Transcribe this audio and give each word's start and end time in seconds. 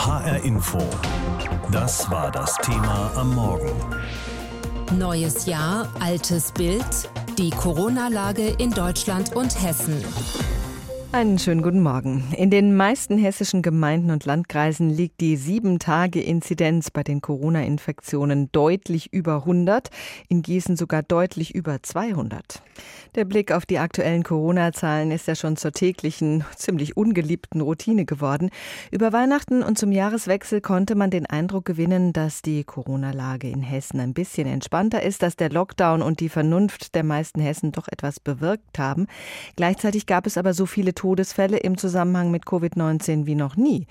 HR 0.00 0.42
Info. 0.44 0.78
Das 1.70 2.10
war 2.10 2.30
das 2.30 2.56
Thema 2.56 3.12
am 3.16 3.34
Morgen. 3.34 3.70
Neues 4.96 5.44
Jahr, 5.44 5.88
altes 6.00 6.52
Bild. 6.52 7.10
Die 7.36 7.50
Corona-Lage 7.50 8.46
in 8.46 8.70
Deutschland 8.70 9.36
und 9.36 9.62
Hessen. 9.62 10.02
Einen 11.12 11.40
schönen 11.40 11.60
guten 11.60 11.82
Morgen. 11.82 12.22
In 12.36 12.50
den 12.50 12.76
meisten 12.76 13.18
hessischen 13.18 13.62
Gemeinden 13.62 14.12
und 14.12 14.26
Landkreisen 14.26 14.90
liegt 14.90 15.20
die 15.20 15.34
Sieben-Tage-Inzidenz 15.36 16.92
bei 16.92 17.02
den 17.02 17.20
Corona-Infektionen 17.20 18.52
deutlich 18.52 19.12
über 19.12 19.38
100, 19.38 19.90
in 20.28 20.42
Gießen 20.42 20.76
sogar 20.76 21.02
deutlich 21.02 21.52
über 21.52 21.82
200. 21.82 22.62
Der 23.16 23.24
Blick 23.24 23.50
auf 23.50 23.66
die 23.66 23.80
aktuellen 23.80 24.22
Corona-Zahlen 24.22 25.10
ist 25.10 25.26
ja 25.26 25.34
schon 25.34 25.56
zur 25.56 25.72
täglichen, 25.72 26.44
ziemlich 26.54 26.96
ungeliebten 26.96 27.60
Routine 27.60 28.04
geworden. 28.04 28.50
Über 28.92 29.12
Weihnachten 29.12 29.64
und 29.64 29.78
zum 29.78 29.90
Jahreswechsel 29.90 30.60
konnte 30.60 30.94
man 30.94 31.10
den 31.10 31.26
Eindruck 31.26 31.64
gewinnen, 31.64 32.12
dass 32.12 32.40
die 32.40 32.62
Corona-Lage 32.62 33.50
in 33.50 33.62
Hessen 33.62 33.98
ein 33.98 34.14
bisschen 34.14 34.46
entspannter 34.46 35.02
ist, 35.02 35.24
dass 35.24 35.34
der 35.34 35.50
Lockdown 35.50 36.02
und 36.02 36.20
die 36.20 36.28
Vernunft 36.28 36.94
der 36.94 37.02
meisten 37.02 37.40
Hessen 37.40 37.72
doch 37.72 37.88
etwas 37.88 38.20
bewirkt 38.20 38.78
haben. 38.78 39.08
Gleichzeitig 39.56 40.06
gab 40.06 40.24
es 40.28 40.38
aber 40.38 40.54
so 40.54 40.66
viele 40.66 40.94
Todesfälle 41.00 41.56
im 41.56 41.78
Zusammenhang 41.78 42.30
mit 42.30 42.44
Covid-19 42.44 43.24
wie 43.24 43.34
noch 43.34 43.56
nie. 43.56 43.86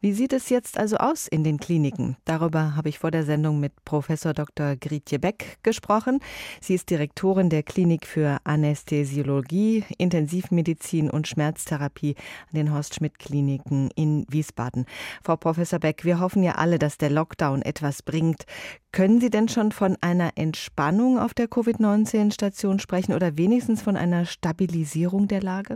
Wie 0.00 0.12
sieht 0.12 0.32
es 0.32 0.48
jetzt 0.48 0.78
also 0.78 0.96
aus 0.98 1.26
in 1.26 1.42
den 1.42 1.58
Kliniken? 1.58 2.16
Darüber 2.24 2.76
habe 2.76 2.88
ich 2.88 3.00
vor 3.00 3.10
der 3.10 3.24
Sendung 3.24 3.58
mit 3.58 3.84
Professor 3.84 4.32
Dr. 4.32 4.76
Grietje 4.76 5.18
Beck 5.18 5.58
gesprochen. 5.64 6.20
Sie 6.60 6.76
ist 6.76 6.88
Direktorin 6.88 7.50
der 7.50 7.64
Klinik 7.64 8.06
für 8.06 8.38
Anästhesiologie, 8.44 9.82
Intensivmedizin 9.98 11.10
und 11.10 11.26
Schmerztherapie 11.26 12.14
an 12.52 12.54
den 12.54 12.72
Horst 12.72 12.94
Schmidt 12.94 13.18
Kliniken 13.18 13.90
in 13.96 14.24
Wiesbaden. 14.28 14.86
Frau 15.24 15.34
Professor 15.34 15.80
Beck, 15.80 16.04
wir 16.04 16.20
hoffen 16.20 16.44
ja 16.44 16.52
alle, 16.52 16.78
dass 16.78 16.96
der 16.96 17.10
Lockdown 17.10 17.62
etwas 17.62 18.04
bringt. 18.04 18.44
Können 18.92 19.20
Sie 19.20 19.30
denn 19.30 19.48
schon 19.48 19.72
von 19.72 19.96
einer 20.00 20.30
Entspannung 20.36 21.18
auf 21.18 21.34
der 21.34 21.48
Covid-19-Station 21.48 22.78
sprechen 22.78 23.14
oder 23.14 23.36
wenigstens 23.36 23.82
von 23.82 23.96
einer 23.96 24.26
Stabilisierung 24.26 25.26
der 25.26 25.42
Lage? 25.42 25.74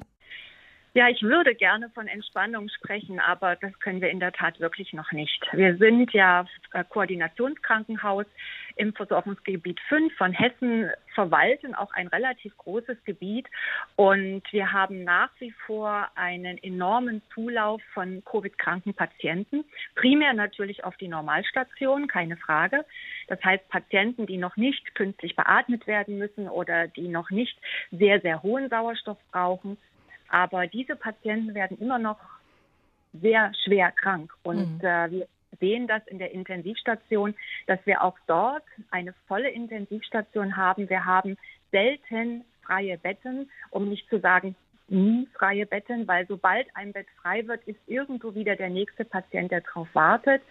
Ja, 0.96 1.10
ich 1.10 1.22
würde 1.22 1.54
gerne 1.54 1.90
von 1.90 2.08
Entspannung 2.08 2.70
sprechen, 2.70 3.20
aber 3.20 3.54
das 3.56 3.78
können 3.80 4.00
wir 4.00 4.08
in 4.08 4.18
der 4.18 4.32
Tat 4.32 4.60
wirklich 4.60 4.94
noch 4.94 5.12
nicht. 5.12 5.46
Wir 5.52 5.76
sind 5.76 6.10
ja 6.14 6.46
äh, 6.72 6.84
Koordinationskrankenhaus 6.88 8.24
im 8.76 8.94
Versorgungsgebiet 8.94 9.78
5 9.90 10.16
von 10.16 10.32
Hessen, 10.32 10.88
verwalten 11.14 11.74
auch 11.74 11.92
ein 11.92 12.06
relativ 12.06 12.56
großes 12.56 12.96
Gebiet 13.04 13.46
und 13.96 14.42
wir 14.52 14.72
haben 14.72 15.04
nach 15.04 15.28
wie 15.38 15.50
vor 15.66 16.08
einen 16.14 16.56
enormen 16.62 17.20
Zulauf 17.34 17.82
von 17.92 18.24
Covid-kranken 18.24 18.94
Patienten, 18.94 19.66
primär 19.96 20.32
natürlich 20.32 20.82
auf 20.84 20.96
die 20.96 21.08
Normalstation, 21.08 22.06
keine 22.08 22.38
Frage. 22.38 22.86
Das 23.28 23.44
heißt 23.44 23.68
Patienten, 23.68 24.24
die 24.24 24.38
noch 24.38 24.56
nicht 24.56 24.94
künstlich 24.94 25.36
beatmet 25.36 25.86
werden 25.86 26.16
müssen 26.16 26.48
oder 26.48 26.88
die 26.88 27.08
noch 27.08 27.28
nicht 27.28 27.58
sehr, 27.90 28.22
sehr 28.22 28.42
hohen 28.42 28.70
Sauerstoff 28.70 29.18
brauchen 29.30 29.76
aber 30.28 30.66
diese 30.66 30.96
Patienten 30.96 31.54
werden 31.54 31.78
immer 31.78 31.98
noch 31.98 32.18
sehr 33.12 33.52
schwer 33.64 33.92
krank. 33.92 34.32
Und 34.42 34.82
mhm. 34.82 34.86
äh, 34.86 35.10
wir 35.10 35.28
sehen 35.60 35.86
das 35.86 36.06
in 36.06 36.18
der 36.18 36.32
Intensivstation, 36.32 37.34
dass 37.66 37.78
wir 37.84 38.02
auch 38.02 38.18
dort 38.26 38.64
eine 38.90 39.14
volle 39.26 39.50
Intensivstation 39.50 40.56
haben. 40.56 40.88
Wir 40.88 41.04
haben 41.04 41.36
selten 41.72 42.44
freie 42.62 42.98
Betten, 42.98 43.50
um 43.70 43.88
nicht 43.88 44.08
zu 44.08 44.20
sagen 44.20 44.54
nie 44.88 45.26
freie 45.36 45.66
Betten, 45.66 46.06
weil 46.06 46.26
sobald 46.26 46.68
ein 46.74 46.92
Bett 46.92 47.06
frei 47.20 47.46
wird, 47.46 47.66
ist 47.66 47.80
irgendwo 47.86 48.34
wieder 48.34 48.56
der 48.56 48.70
nächste 48.70 49.04
Patient, 49.04 49.50
der 49.50 49.62
darauf 49.62 49.88
wartet. 49.94 50.42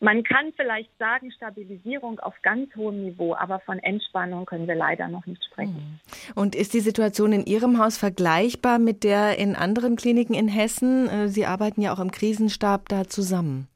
Man 0.00 0.22
kann 0.22 0.52
vielleicht 0.56 0.90
sagen, 0.98 1.30
Stabilisierung 1.32 2.18
auf 2.20 2.34
ganz 2.42 2.74
hohem 2.76 3.04
Niveau, 3.04 3.34
aber 3.34 3.60
von 3.60 3.78
Entspannung 3.78 4.44
können 4.44 4.66
wir 4.66 4.74
leider 4.74 5.08
noch 5.08 5.24
nicht 5.26 5.42
sprechen. 5.44 6.00
Mhm. 6.02 6.32
Und 6.34 6.54
ist 6.54 6.74
die 6.74 6.80
Situation 6.80 7.32
in 7.32 7.46
Ihrem 7.46 7.78
Haus 7.78 7.96
vergleichbar 7.96 8.78
mit 8.78 9.04
der 9.04 9.38
in 9.38 9.56
anderen 9.56 9.96
Kliniken 9.96 10.34
in 10.34 10.48
Hessen? 10.48 11.08
Äh, 11.08 11.28
Sie 11.28 11.46
arbeiten 11.46 11.80
ja 11.80 11.94
auch 11.94 12.00
im 12.00 12.10
Krisenstab 12.10 12.88
da 12.88 13.04
zusammen. 13.04 13.68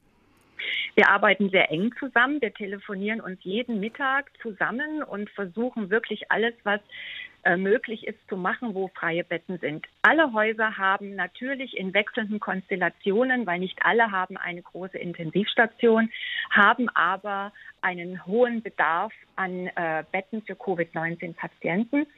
Wir 0.98 1.10
arbeiten 1.10 1.48
sehr 1.50 1.70
eng 1.70 1.94
zusammen. 2.00 2.40
Wir 2.40 2.52
telefonieren 2.52 3.20
uns 3.20 3.38
jeden 3.44 3.78
Mittag 3.78 4.32
zusammen 4.42 5.04
und 5.04 5.30
versuchen 5.30 5.90
wirklich 5.90 6.32
alles, 6.32 6.54
was 6.64 6.80
äh, 7.44 7.56
möglich 7.56 8.04
ist 8.04 8.18
zu 8.28 8.36
machen, 8.36 8.74
wo 8.74 8.88
freie 8.88 9.22
Betten 9.22 9.58
sind. 9.58 9.86
Alle 10.02 10.32
Häuser 10.32 10.76
haben 10.76 11.14
natürlich 11.14 11.76
in 11.76 11.94
wechselnden 11.94 12.40
Konstellationen, 12.40 13.46
weil 13.46 13.60
nicht 13.60 13.78
alle 13.84 14.10
haben 14.10 14.36
eine 14.36 14.60
große 14.60 14.98
Intensivstation, 14.98 16.10
haben 16.50 16.88
aber 16.88 17.52
einen 17.80 18.26
hohen 18.26 18.60
Bedarf 18.64 19.12
an 19.36 19.68
äh, 19.68 20.02
Betten 20.10 20.42
für 20.42 20.56
Covid-19-Patienten. 20.56 22.08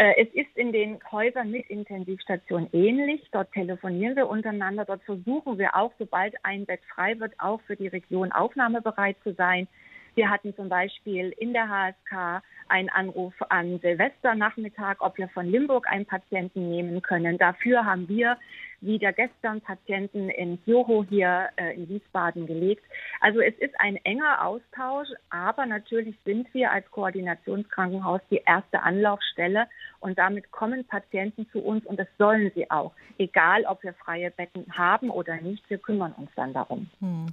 Äh, 0.00 0.14
es 0.16 0.28
ist 0.32 0.56
in 0.56 0.72
den 0.72 0.98
Häusern 1.12 1.50
mit 1.50 1.68
Intensivstation 1.68 2.70
ähnlich. 2.72 3.20
Dort 3.32 3.52
telefonieren 3.52 4.16
wir 4.16 4.30
untereinander. 4.30 4.86
Dort 4.86 5.02
versuchen 5.02 5.58
wir 5.58 5.76
auch, 5.76 5.92
sobald 5.98 6.34
ein 6.42 6.64
Bett 6.64 6.80
frei 6.94 7.20
wird, 7.20 7.34
auch 7.38 7.60
für 7.66 7.76
die 7.76 7.88
Region 7.88 8.32
aufnahmebereit 8.32 9.18
zu 9.22 9.34
sein. 9.34 9.68
Wir 10.14 10.30
hatten 10.30 10.56
zum 10.56 10.70
Beispiel 10.70 11.34
in 11.36 11.52
der 11.52 11.68
HSK 11.68 12.42
einen 12.68 12.88
Anruf 12.88 13.34
an 13.50 13.78
Silvesternachmittag, 13.80 14.96
ob 15.00 15.18
wir 15.18 15.28
von 15.28 15.44
Limburg 15.44 15.86
einen 15.86 16.06
Patienten 16.06 16.70
nehmen 16.70 17.02
können. 17.02 17.36
Dafür 17.36 17.84
haben 17.84 18.08
wir 18.08 18.38
wieder 18.80 19.12
gestern 19.12 19.60
Patienten 19.60 20.30
in 20.30 20.58
Joho 20.66 21.04
hier 21.08 21.48
äh, 21.56 21.74
in 21.74 21.88
Wiesbaden 21.88 22.46
gelegt. 22.46 22.82
Also 23.20 23.40
es 23.40 23.54
ist 23.58 23.74
ein 23.78 23.96
enger 24.04 24.44
Austausch, 24.44 25.08
aber 25.28 25.66
natürlich 25.66 26.16
sind 26.24 26.52
wir 26.54 26.70
als 26.70 26.90
Koordinationskrankenhaus 26.90 28.20
die 28.30 28.42
erste 28.46 28.82
Anlaufstelle 28.82 29.66
und 30.00 30.18
damit 30.18 30.50
kommen 30.50 30.84
Patienten 30.86 31.46
zu 31.52 31.60
uns 31.60 31.84
und 31.84 31.98
das 31.98 32.08
sollen 32.18 32.50
sie 32.54 32.70
auch. 32.70 32.92
Egal, 33.18 33.64
ob 33.66 33.82
wir 33.82 33.92
freie 33.94 34.30
Betten 34.30 34.66
haben 34.72 35.10
oder 35.10 35.36
nicht, 35.36 35.68
wir 35.68 35.78
kümmern 35.78 36.12
uns 36.16 36.30
dann 36.36 36.54
darum. 36.54 36.88
Hm. 37.00 37.26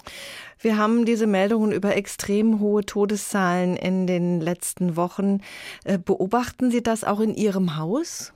Wir 0.60 0.78
haben 0.78 1.06
diese 1.06 1.28
Meldungen 1.28 1.72
über 1.72 1.96
extrem 1.96 2.60
hohe 2.60 2.84
Todeszahlen 2.84 3.78
in 3.78 4.08
den 4.08 4.42
letzten 4.42 4.96
Wochen. 4.98 5.42
Äh, 5.86 5.98
beobachten 5.98 6.72
Sie 6.72 6.84
das 6.84 7.04
auch 7.04 7.20
in 7.20 7.34
Ihrem 7.34 7.78
Haus? 7.78 8.34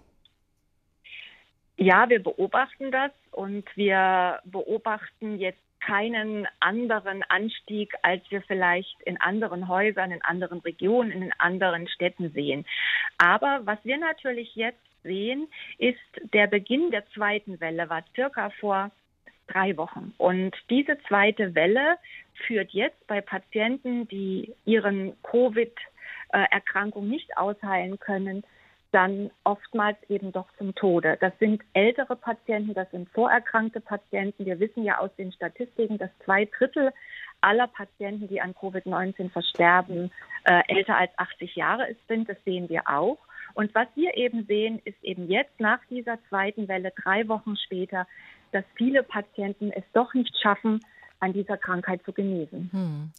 Ja, 1.82 2.08
wir 2.10 2.22
beobachten 2.22 2.92
das 2.92 3.10
und 3.32 3.66
wir 3.76 4.40
beobachten 4.46 5.40
jetzt 5.40 5.58
keinen 5.84 6.48
anderen 6.60 7.24
Anstieg, 7.24 7.96
als 8.04 8.22
wir 8.30 8.44
vielleicht 8.44 9.02
in 9.02 9.20
anderen 9.20 9.68
Häusern, 9.68 10.12
in 10.12 10.22
anderen 10.22 10.60
Regionen, 10.60 11.12
in 11.12 11.34
anderen 11.40 11.88
Städten 11.88 12.30
sehen. 12.34 12.68
Aber 13.18 13.62
was 13.64 13.80
wir 13.82 13.98
natürlich 13.98 14.56
jetzt 14.56 14.78
sehen, 15.02 15.48
ist 15.80 15.98
der 16.34 16.46
Beginn 16.46 16.92
der 16.92 17.04
zweiten 17.16 17.60
Welle 17.60 17.90
war 17.90 18.04
circa 18.14 18.52
vor 18.60 18.92
drei 19.48 19.76
Wochen. 19.76 20.14
Und 20.20 20.56
diese 20.70 21.00
zweite 21.08 21.56
Welle 21.56 21.98
führt 22.46 22.70
jetzt 22.74 23.08
bei 23.08 23.22
Patienten, 23.22 24.08
die 24.08 24.54
ihren 24.66 25.14
Covid-Erkrankung 25.24 27.10
nicht 27.10 27.36
ausheilen 27.38 28.00
können, 28.00 28.44
dann 28.92 29.32
oftmals 29.44 29.98
eben 30.10 30.32
doch 30.32 30.48
zum 30.58 30.76
Tode. 30.76 31.18
Das 31.20 31.34
sind 31.40 31.62
ältere 31.74 32.16
Patienten, 32.16 32.74
das 32.74 32.90
sind 32.92 33.10
vorerkrankte 33.10 33.80
Patienten. 33.80 34.46
Wir 34.46 34.60
wissen 34.60 34.84
ja 34.84 35.00
aus 35.00 35.10
den 35.18 35.32
Statistiken, 35.32 35.98
dass 35.98 36.10
zwei 36.26 36.46
Drittel 36.46 36.92
aller 37.42 37.68
Patienten, 37.68 38.28
die 38.28 38.42
an 38.42 38.54
Covid-19 38.54 39.32
versterben, 39.32 40.12
äh, 40.46 40.62
älter 40.68 40.98
als 40.98 41.12
80 41.18 41.56
Jahre 41.56 41.96
sind. 42.08 42.30
Das 42.30 42.38
sehen 42.46 42.70
wir 42.70 42.84
auch. 42.88 43.18
Und 43.54 43.74
was 43.76 43.88
wir 43.96 44.16
eben 44.16 44.46
sehen, 44.46 44.82
ist 44.86 45.02
eben 45.04 45.30
jetzt 45.30 45.60
nach 45.60 45.80
dieser 45.90 46.18
zweiten 46.30 46.68
Welle, 46.68 46.92
drei 47.04 47.28
Wochen 47.28 47.58
später, 47.58 48.08
dass 48.52 48.64
viele 48.76 49.04
Patienten 49.04 49.72
es 49.72 49.84
doch 49.94 50.14
nicht 50.14 50.36
schaffen, 50.42 50.82
an 51.22 51.34
dieser 51.34 51.58
Krankheit 51.58 52.04
zu 52.04 52.12
genesen. 52.12 52.70
Hm. 52.72 53.12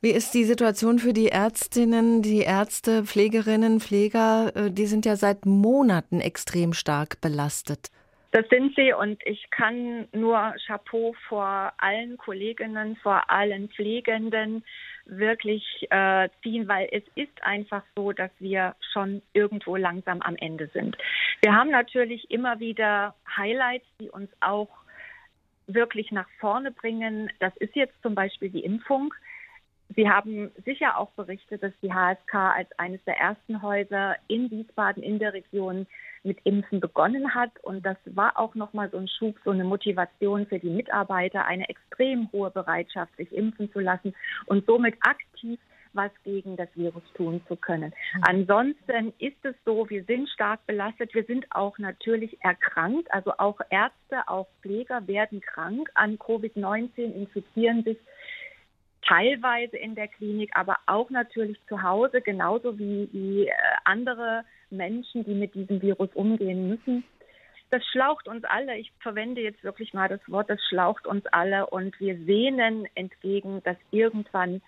Wie 0.00 0.10
ist 0.10 0.34
die 0.34 0.44
Situation 0.44 0.98
für 0.98 1.12
die 1.12 1.28
Ärztinnen, 1.28 2.22
die 2.22 2.40
Ärzte, 2.40 3.04
Pflegerinnen, 3.04 3.80
Pfleger? 3.80 4.52
Äh, 4.54 4.70
die 4.70 4.86
sind 4.86 5.06
ja 5.06 5.16
seit 5.16 5.46
Monaten 5.46 6.20
extrem 6.20 6.72
stark 6.72 7.20
belastet. 7.20 7.90
Das 8.32 8.48
sind 8.48 8.74
sie 8.74 8.92
und 8.92 9.24
ich 9.26 9.48
kann 9.50 10.08
nur 10.12 10.54
Chapeau 10.66 11.14
vor 11.28 11.72
allen 11.76 12.16
Kolleginnen, 12.16 12.96
vor 12.96 13.30
allen 13.30 13.68
Pflegenden 13.68 14.64
wirklich 15.06 15.64
äh, 15.90 16.28
ziehen, 16.42 16.66
weil 16.66 16.88
es 16.90 17.04
ist 17.14 17.42
einfach 17.42 17.84
so, 17.94 18.10
dass 18.10 18.32
wir 18.40 18.74
schon 18.92 19.22
irgendwo 19.34 19.76
langsam 19.76 20.20
am 20.22 20.34
Ende 20.34 20.68
sind. 20.72 20.96
Wir 21.42 21.54
haben 21.54 21.70
natürlich 21.70 22.28
immer 22.28 22.58
wieder 22.58 23.14
Highlights, 23.36 23.86
die 24.00 24.10
uns 24.10 24.30
auch 24.40 24.83
wirklich 25.66 26.12
nach 26.12 26.28
vorne 26.40 26.70
bringen. 26.70 27.30
Das 27.40 27.56
ist 27.56 27.74
jetzt 27.74 28.00
zum 28.02 28.14
Beispiel 28.14 28.50
die 28.50 28.64
Impfung. 28.64 29.14
Sie 29.96 30.08
haben 30.08 30.50
sicher 30.64 30.98
auch 30.98 31.10
berichtet, 31.10 31.62
dass 31.62 31.72
die 31.82 31.92
HSK 31.92 32.34
als 32.34 32.78
eines 32.78 33.04
der 33.04 33.18
ersten 33.18 33.62
Häuser 33.62 34.16
in 34.28 34.50
Wiesbaden 34.50 35.02
in 35.02 35.18
der 35.18 35.34
Region 35.34 35.86
mit 36.22 36.38
Impfen 36.44 36.80
begonnen 36.80 37.34
hat. 37.34 37.50
Und 37.62 37.84
das 37.84 37.98
war 38.06 38.38
auch 38.38 38.54
nochmal 38.54 38.90
so 38.90 38.96
ein 38.96 39.08
Schub, 39.08 39.36
so 39.44 39.50
eine 39.50 39.64
Motivation 39.64 40.46
für 40.46 40.58
die 40.58 40.70
Mitarbeiter, 40.70 41.44
eine 41.44 41.68
extrem 41.68 42.32
hohe 42.32 42.50
Bereitschaft, 42.50 43.14
sich 43.16 43.30
impfen 43.32 43.70
zu 43.72 43.80
lassen 43.80 44.14
und 44.46 44.64
somit 44.66 44.96
aktiv 45.00 45.60
was 45.94 46.10
gegen 46.24 46.56
das 46.56 46.68
Virus 46.74 47.02
tun 47.14 47.40
zu 47.48 47.56
können. 47.56 47.92
Mhm. 48.14 48.22
Ansonsten 48.22 49.12
ist 49.18 49.44
es 49.44 49.54
so, 49.64 49.88
wir 49.88 50.04
sind 50.04 50.28
stark 50.28 50.66
belastet, 50.66 51.14
wir 51.14 51.24
sind 51.24 51.46
auch 51.50 51.78
natürlich 51.78 52.36
erkrankt, 52.42 53.12
also 53.12 53.32
auch 53.38 53.60
Ärzte, 53.70 54.28
auch 54.28 54.48
Pfleger 54.62 55.06
werden 55.06 55.40
krank 55.40 55.88
an 55.94 56.18
Covid-19, 56.18 57.14
infizieren 57.14 57.84
sich 57.84 57.98
teilweise 59.06 59.76
in 59.76 59.94
der 59.94 60.08
Klinik, 60.08 60.50
aber 60.54 60.78
auch 60.86 61.10
natürlich 61.10 61.58
zu 61.68 61.82
Hause, 61.82 62.20
genauso 62.20 62.78
wie, 62.78 63.08
wie 63.12 63.46
äh, 63.46 63.52
andere 63.84 64.44
Menschen, 64.70 65.24
die 65.24 65.34
mit 65.34 65.54
diesem 65.54 65.80
Virus 65.82 66.08
umgehen 66.14 66.68
müssen. 66.68 67.04
Das 67.70 67.84
schlaucht 67.86 68.28
uns 68.28 68.44
alle. 68.44 68.76
Ich 68.76 68.92
verwende 69.00 69.40
jetzt 69.40 69.64
wirklich 69.64 69.94
mal 69.94 70.08
das 70.08 70.20
Wort, 70.28 70.48
das 70.48 70.60
schlaucht 70.68 71.06
uns 71.06 71.26
alle 71.26 71.66
und 71.66 71.98
wir 71.98 72.16
sehnen 72.24 72.86
entgegen, 72.94 73.62
dass 73.64 73.76
irgendwann 73.90 74.62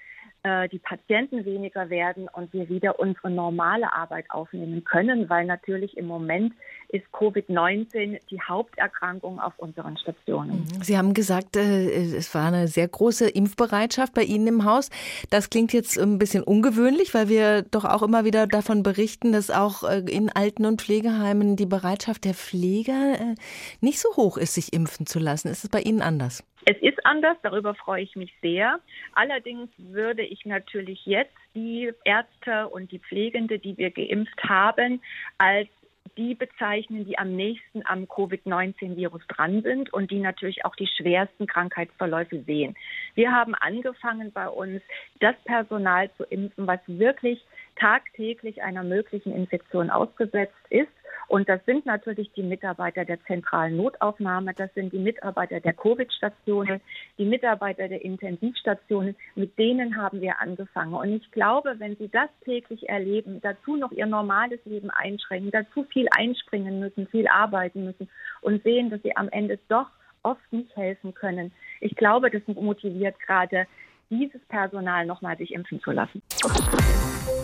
äh, 0.46 0.68
die 0.68 0.78
Patienten 0.78 1.44
weniger 1.44 1.90
werden 1.90 2.28
und 2.32 2.52
wir 2.52 2.68
wieder 2.68 3.00
unsere 3.00 3.30
normale 3.30 3.92
Arbeit 3.92 4.30
aufnehmen 4.30 4.84
können, 4.84 5.28
weil 5.28 5.44
natürlich 5.44 5.96
im 5.96 6.06
Moment 6.06 6.52
ist 6.88 7.04
Covid-19 7.12 8.20
die 8.30 8.40
Haupterkrankung 8.40 9.40
auf 9.40 9.54
unseren 9.56 9.96
Stationen. 9.96 10.60
Mhm. 10.60 10.82
Sie 10.82 10.96
haben 10.96 11.14
gesagt, 11.14 11.56
äh, 11.56 11.90
es 11.90 12.32
war 12.32 12.46
eine 12.46 12.68
sehr 12.68 12.86
große 12.86 13.28
Impfbereitschaft 13.28 14.14
bei 14.14 14.22
Ihnen 14.22 14.46
im 14.46 14.64
Haus. 14.64 14.90
Das 15.30 15.50
klingt 15.50 15.72
jetzt 15.72 15.98
ein 15.98 16.18
bisschen 16.18 16.44
ungewöhnlich, 16.44 17.12
weil 17.12 17.28
wir 17.28 17.62
doch 17.62 17.84
auch 17.84 18.04
immer 18.04 18.24
wieder 18.24 18.46
davon 18.46 18.84
berichten, 18.84 19.32
dass 19.32 19.50
auch 19.50 19.82
äh, 19.82 19.98
in 20.08 20.30
Alten- 20.30 20.64
und 20.64 20.80
Pflegeheimen 20.80 21.56
die 21.56 21.66
Bereitschaft 21.66 22.24
der 22.24 22.34
Pfleger 22.34 23.34
nicht 23.80 23.98
so 23.98 24.10
hoch 24.14 24.36
ist, 24.36 24.54
sich 24.54 24.72
impfen 24.72 25.06
zu 25.06 25.18
lassen. 25.18 25.48
Ist 25.48 25.64
es 25.64 25.70
bei 25.70 25.80
Ihnen 25.80 26.02
anders? 26.02 26.44
Es 26.68 26.76
ist 26.78 27.06
anders, 27.06 27.36
darüber 27.42 27.76
freue 27.76 28.02
ich 28.02 28.16
mich 28.16 28.34
sehr. 28.42 28.80
Allerdings 29.14 29.70
würde 29.78 30.22
ich 30.22 30.44
natürlich 30.46 31.06
jetzt 31.06 31.36
die 31.54 31.92
Ärzte 32.04 32.68
und 32.68 32.90
die 32.90 32.98
Pflegende, 32.98 33.60
die 33.60 33.78
wir 33.78 33.92
geimpft 33.92 34.42
haben, 34.42 35.00
als 35.38 35.68
die 36.16 36.34
bezeichnen, 36.34 37.04
die 37.04 37.18
am 37.18 37.36
nächsten 37.36 37.86
am 37.86 38.08
Covid-19-Virus 38.08 39.22
dran 39.28 39.62
sind 39.62 39.92
und 39.92 40.10
die 40.10 40.18
natürlich 40.18 40.64
auch 40.64 40.74
die 40.74 40.88
schwersten 40.88 41.46
Krankheitsverläufe 41.46 42.42
sehen. 42.42 42.74
Wir 43.14 43.30
haben 43.30 43.54
angefangen 43.54 44.32
bei 44.32 44.48
uns, 44.48 44.82
das 45.20 45.36
Personal 45.44 46.10
zu 46.16 46.24
impfen, 46.24 46.66
was 46.66 46.80
wirklich 46.86 47.44
tagtäglich 47.76 48.62
einer 48.62 48.82
möglichen 48.82 49.32
Infektion 49.32 49.90
ausgesetzt 49.90 50.54
ist. 50.70 50.88
Und 51.28 51.48
das 51.48 51.64
sind 51.66 51.86
natürlich 51.86 52.30
die 52.34 52.42
Mitarbeiter 52.42 53.04
der 53.04 53.22
zentralen 53.24 53.76
Notaufnahme, 53.76 54.54
das 54.54 54.72
sind 54.74 54.92
die 54.92 54.98
Mitarbeiter 54.98 55.58
der 55.58 55.72
Covid-Stationen, 55.72 56.80
die 57.18 57.24
Mitarbeiter 57.24 57.88
der 57.88 58.04
Intensivstationen. 58.04 59.16
Mit 59.34 59.58
denen 59.58 59.96
haben 59.96 60.20
wir 60.20 60.40
angefangen. 60.40 60.94
Und 60.94 61.14
ich 61.14 61.30
glaube, 61.32 61.74
wenn 61.78 61.96
sie 61.96 62.08
das 62.08 62.28
täglich 62.44 62.88
erleben, 62.88 63.40
dazu 63.42 63.76
noch 63.76 63.90
ihr 63.90 64.06
normales 64.06 64.60
Leben 64.64 64.90
einschränken, 64.90 65.50
dazu 65.50 65.84
viel 65.84 66.06
einspringen 66.16 66.78
müssen, 66.78 67.08
viel 67.08 67.26
arbeiten 67.26 67.84
müssen 67.84 68.08
und 68.40 68.62
sehen, 68.62 68.90
dass 68.90 69.02
sie 69.02 69.16
am 69.16 69.28
Ende 69.30 69.58
doch 69.68 69.88
oft 70.22 70.52
nicht 70.52 70.76
helfen 70.76 71.12
können. 71.14 71.52
Ich 71.80 71.96
glaube, 71.96 72.30
das 72.30 72.42
motiviert 72.46 73.18
gerade 73.20 73.66
dieses 74.10 74.40
Personal 74.48 75.06
nochmal 75.06 75.36
sich 75.36 75.52
impfen 75.52 75.80
zu 75.80 75.90
lassen. 75.90 76.22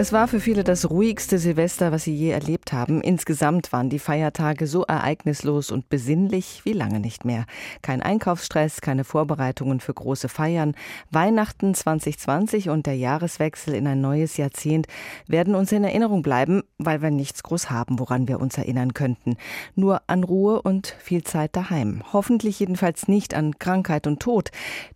Es 0.00 0.12
war 0.12 0.28
für 0.28 0.38
viele 0.38 0.62
das 0.62 0.90
ruhigste 0.90 1.40
Silvester, 1.40 1.90
was 1.90 2.04
sie 2.04 2.14
je 2.14 2.30
erlebt 2.30 2.72
haben. 2.72 3.00
Insgesamt 3.00 3.72
waren 3.72 3.90
die 3.90 3.98
Feiertage 3.98 4.68
so 4.68 4.84
ereignislos 4.84 5.72
und 5.72 5.88
besinnlich 5.88 6.60
wie 6.62 6.72
lange 6.72 7.00
nicht 7.00 7.24
mehr. 7.24 7.46
Kein 7.82 8.00
Einkaufsstress, 8.00 8.80
keine 8.80 9.02
Vorbereitungen 9.02 9.80
für 9.80 9.92
große 9.92 10.28
Feiern. 10.28 10.76
Weihnachten 11.10 11.74
2020 11.74 12.68
und 12.68 12.86
der 12.86 12.94
Jahreswechsel 12.94 13.74
in 13.74 13.88
ein 13.88 14.00
neues 14.00 14.36
Jahrzehnt 14.36 14.86
werden 15.26 15.56
uns 15.56 15.72
in 15.72 15.82
Erinnerung 15.82 16.22
bleiben, 16.22 16.62
weil 16.78 17.02
wir 17.02 17.10
nichts 17.10 17.42
groß 17.42 17.68
haben, 17.68 17.98
woran 17.98 18.28
wir 18.28 18.38
uns 18.38 18.56
erinnern 18.56 18.94
könnten. 18.94 19.36
Nur 19.74 20.02
an 20.06 20.22
Ruhe 20.22 20.62
und 20.62 20.94
viel 21.00 21.24
Zeit 21.24 21.56
daheim. 21.56 22.04
Hoffentlich 22.12 22.60
jedenfalls 22.60 23.08
nicht 23.08 23.34
an 23.34 23.58
Krankheit 23.58 24.06
und 24.06 24.20
Tod. 24.20 24.52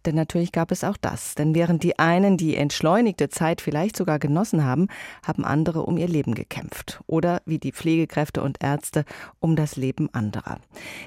Denn 0.06 0.14
natürlich 0.14 0.52
gab 0.52 0.70
es 0.70 0.84
auch 0.84 0.96
das. 0.96 1.34
Denn 1.34 1.56
während 1.56 1.82
die 1.82 1.98
einen 1.98 2.36
die 2.36 2.54
entschleunigte 2.54 3.30
Zeit 3.30 3.60
vielleicht 3.60 3.96
sogar 3.96 4.20
genossen 4.20 4.64
haben, 4.64 4.86
haben 5.26 5.44
andere 5.44 5.82
um 5.82 5.96
ihr 5.96 6.08
Leben 6.08 6.34
gekämpft. 6.34 7.00
Oder 7.06 7.42
wie 7.46 7.58
die 7.58 7.72
Pflegekräfte 7.72 8.42
und 8.42 8.62
Ärzte 8.62 9.04
um 9.40 9.56
das 9.56 9.76
Leben 9.76 10.08
anderer. 10.12 10.58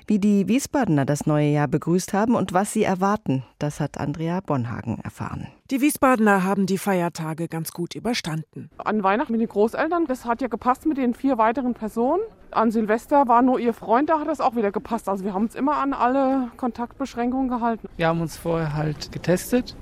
Wie 0.07 0.19
die 0.19 0.47
Wiesbadener 0.47 1.05
das 1.05 1.25
neue 1.25 1.49
Jahr 1.49 1.67
begrüßt 1.67 2.13
haben 2.13 2.35
und 2.35 2.53
was 2.53 2.73
sie 2.73 2.83
erwarten, 2.83 3.43
das 3.59 3.79
hat 3.79 3.97
Andrea 3.97 4.39
Bonhagen 4.41 4.99
erfahren. 5.03 5.47
Die 5.71 5.81
Wiesbadener 5.81 6.43
haben 6.43 6.67
die 6.67 6.77
Feiertage 6.77 7.47
ganz 7.47 7.71
gut 7.71 7.95
überstanden. 7.95 8.69
An 8.77 9.01
Weihnachten 9.01 9.31
mit 9.31 9.41
den 9.41 9.49
Großeltern, 9.49 10.05
das 10.05 10.25
hat 10.25 10.41
ja 10.41 10.47
gepasst 10.47 10.85
mit 10.85 10.97
den 10.97 11.15
vier 11.15 11.39
weiteren 11.39 11.73
Personen. 11.73 12.21
An 12.51 12.69
Silvester 12.71 13.27
war 13.27 13.41
nur 13.41 13.59
ihr 13.59 13.73
Freund, 13.73 14.09
da 14.09 14.19
hat 14.19 14.27
das 14.27 14.39
auch 14.41 14.55
wieder 14.55 14.71
gepasst. 14.71 15.09
Also 15.09 15.25
wir 15.25 15.33
haben 15.33 15.45
uns 15.45 15.55
immer 15.55 15.77
an 15.77 15.93
alle 15.93 16.49
Kontaktbeschränkungen 16.57 17.49
gehalten. 17.49 17.89
Wir 17.97 18.07
haben 18.07 18.21
uns 18.21 18.37
vorher 18.37 18.75
halt 18.75 19.11
getestet 19.11 19.75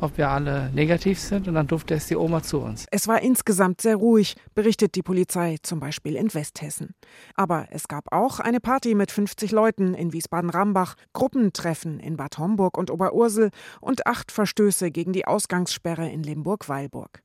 ob 0.00 0.18
wir 0.18 0.28
alle 0.28 0.70
negativ 0.72 1.18
sind 1.18 1.48
und 1.48 1.54
dann 1.54 1.66
durfte 1.66 1.94
es 1.94 2.06
die 2.06 2.16
Oma 2.16 2.42
zu 2.42 2.60
uns. 2.60 2.86
Es 2.90 3.08
war 3.08 3.22
insgesamt 3.22 3.80
sehr 3.80 3.96
ruhig, 3.96 4.36
berichtet 4.54 4.94
die 4.94 5.02
Polizei 5.02 5.56
zum 5.62 5.80
Beispiel 5.80 6.16
in 6.16 6.32
Westhessen. 6.32 6.94
Aber 7.34 7.66
es 7.70 7.88
gab 7.88 8.12
auch 8.12 8.40
eine 8.40 8.60
Party 8.60 8.94
mit 8.94 9.10
50 9.10 9.52
Leuten 9.52 9.94
in 9.94 10.12
Wiesbaden-Rambach, 10.12 10.94
Gruppentreffen 11.12 12.00
in 12.00 12.16
Bad 12.16 12.38
Homburg 12.38 12.76
und 12.78 12.90
Oberursel 12.90 13.50
und 13.80 14.06
acht 14.06 14.32
Verstöße 14.32 14.90
gegen 14.90 15.12
die 15.12 15.26
Ausgangssperre 15.26 16.08
in 16.08 16.22
Limburg-Weilburg. 16.22 17.22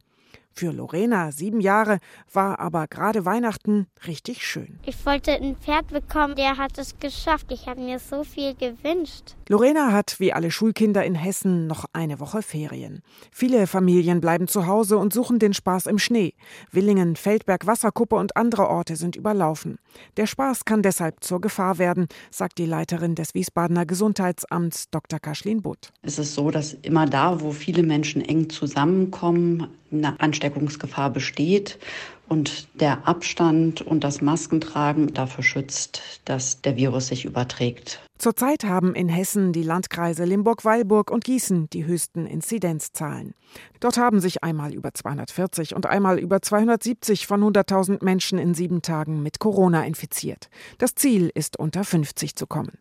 Für 0.58 0.72
Lorena, 0.72 1.34
sieben 1.34 1.60
Jahre, 1.60 2.00
war 2.32 2.62
aber 2.62 2.88
gerade 2.88 3.26
Weihnachten 3.26 3.88
richtig 4.08 4.48
schön. 4.48 4.80
Ich 4.86 5.06
wollte 5.06 5.34
ein 5.34 5.58
Pferd 5.58 5.88
bekommen, 5.88 6.36
der 6.36 6.56
hat 6.56 6.78
es 6.78 6.98
geschafft. 6.98 7.48
Ich 7.50 7.68
habe 7.68 7.82
mir 7.82 8.00
so 8.00 8.24
viel 8.24 8.56
gewünscht. 8.56 9.36
Lorena 9.50 9.92
hat, 9.92 10.16
wie 10.20 10.32
alle 10.32 10.52
Schulkinder 10.52 11.04
in 11.04 11.14
Hessen, 11.14 11.68
noch 11.68 11.84
eine 11.92 12.22
Woche 12.22 12.42
Ferien. 12.42 13.02
Viele 13.34 13.68
Familien 13.68 14.22
bleiben 14.22 14.48
zu 14.48 14.66
Hause 14.66 14.98
und 14.98 15.12
suchen 15.12 15.40
den 15.40 15.54
Spaß 15.54 15.88
im 15.88 16.00
Schnee. 16.00 16.36
Willingen, 16.72 17.18
Feldberg, 17.18 17.68
Wasserkuppe 17.68 18.16
und 18.16 18.38
andere 18.38 18.70
Orte 18.70 18.96
sind 18.96 19.18
überlaufen. 19.18 19.78
Der 20.16 20.26
Spaß 20.26 20.64
kann 20.64 20.82
deshalb 20.82 21.22
zur 21.22 21.42
Gefahr 21.42 21.80
werden, 21.80 22.08
sagt 22.32 22.60
die 22.60 22.66
Leiterin 22.66 23.16
des 23.16 23.34
Wiesbadener 23.34 23.86
Gesundheitsamts, 23.86 24.90
Dr. 24.90 25.20
Kaschlin 25.20 25.62
Butt. 25.62 25.92
Es 26.02 26.18
ist 26.18 26.34
so, 26.34 26.50
dass 26.50 26.74
immer 26.82 27.08
da, 27.08 27.42
wo 27.42 27.52
viele 27.52 27.84
Menschen 27.84 28.22
eng 28.22 28.50
zusammenkommen, 28.50 29.68
eine 29.98 30.20
Ansteckungsgefahr 30.20 31.10
besteht 31.10 31.80
und 32.28 32.68
der 32.80 33.08
Abstand 33.08 33.82
und 33.82 34.04
das 34.04 34.22
Maskentragen 34.22 35.14
dafür 35.14 35.44
schützt, 35.44 36.02
dass 36.26 36.62
der 36.62 36.76
Virus 36.78 37.08
sich 37.08 37.26
überträgt. 37.26 38.05
Zurzeit 38.18 38.64
haben 38.64 38.96
in 38.96 39.10
Hessen 39.10 39.52
die 39.52 39.64
Landkreise 39.64 40.24
Limburg-Weilburg 40.24 41.12
und 41.12 41.26
Gießen 41.26 41.70
die 41.70 41.86
höchsten 41.86 42.26
Inzidenzzahlen. 42.26 43.34
Dort 43.82 43.98
haben 43.98 44.22
sich 44.22 44.44
einmal 44.44 44.74
über 44.74 44.94
240 44.94 45.76
und 45.76 45.86
einmal 45.86 46.18
über 46.18 46.42
270 46.42 47.28
von 47.28 47.44
100.000 47.44 48.04
Menschen 48.04 48.40
in 48.40 48.54
sieben 48.54 48.82
Tagen 48.82 49.22
mit 49.22 49.40
Corona 49.40 49.86
infiziert. 49.86 50.50
Das 50.78 50.96
Ziel 50.96 51.30
ist 51.34 51.60
unter 51.60 51.84
50 51.84 52.36
zu 52.36 52.48
kommen. 52.48 52.78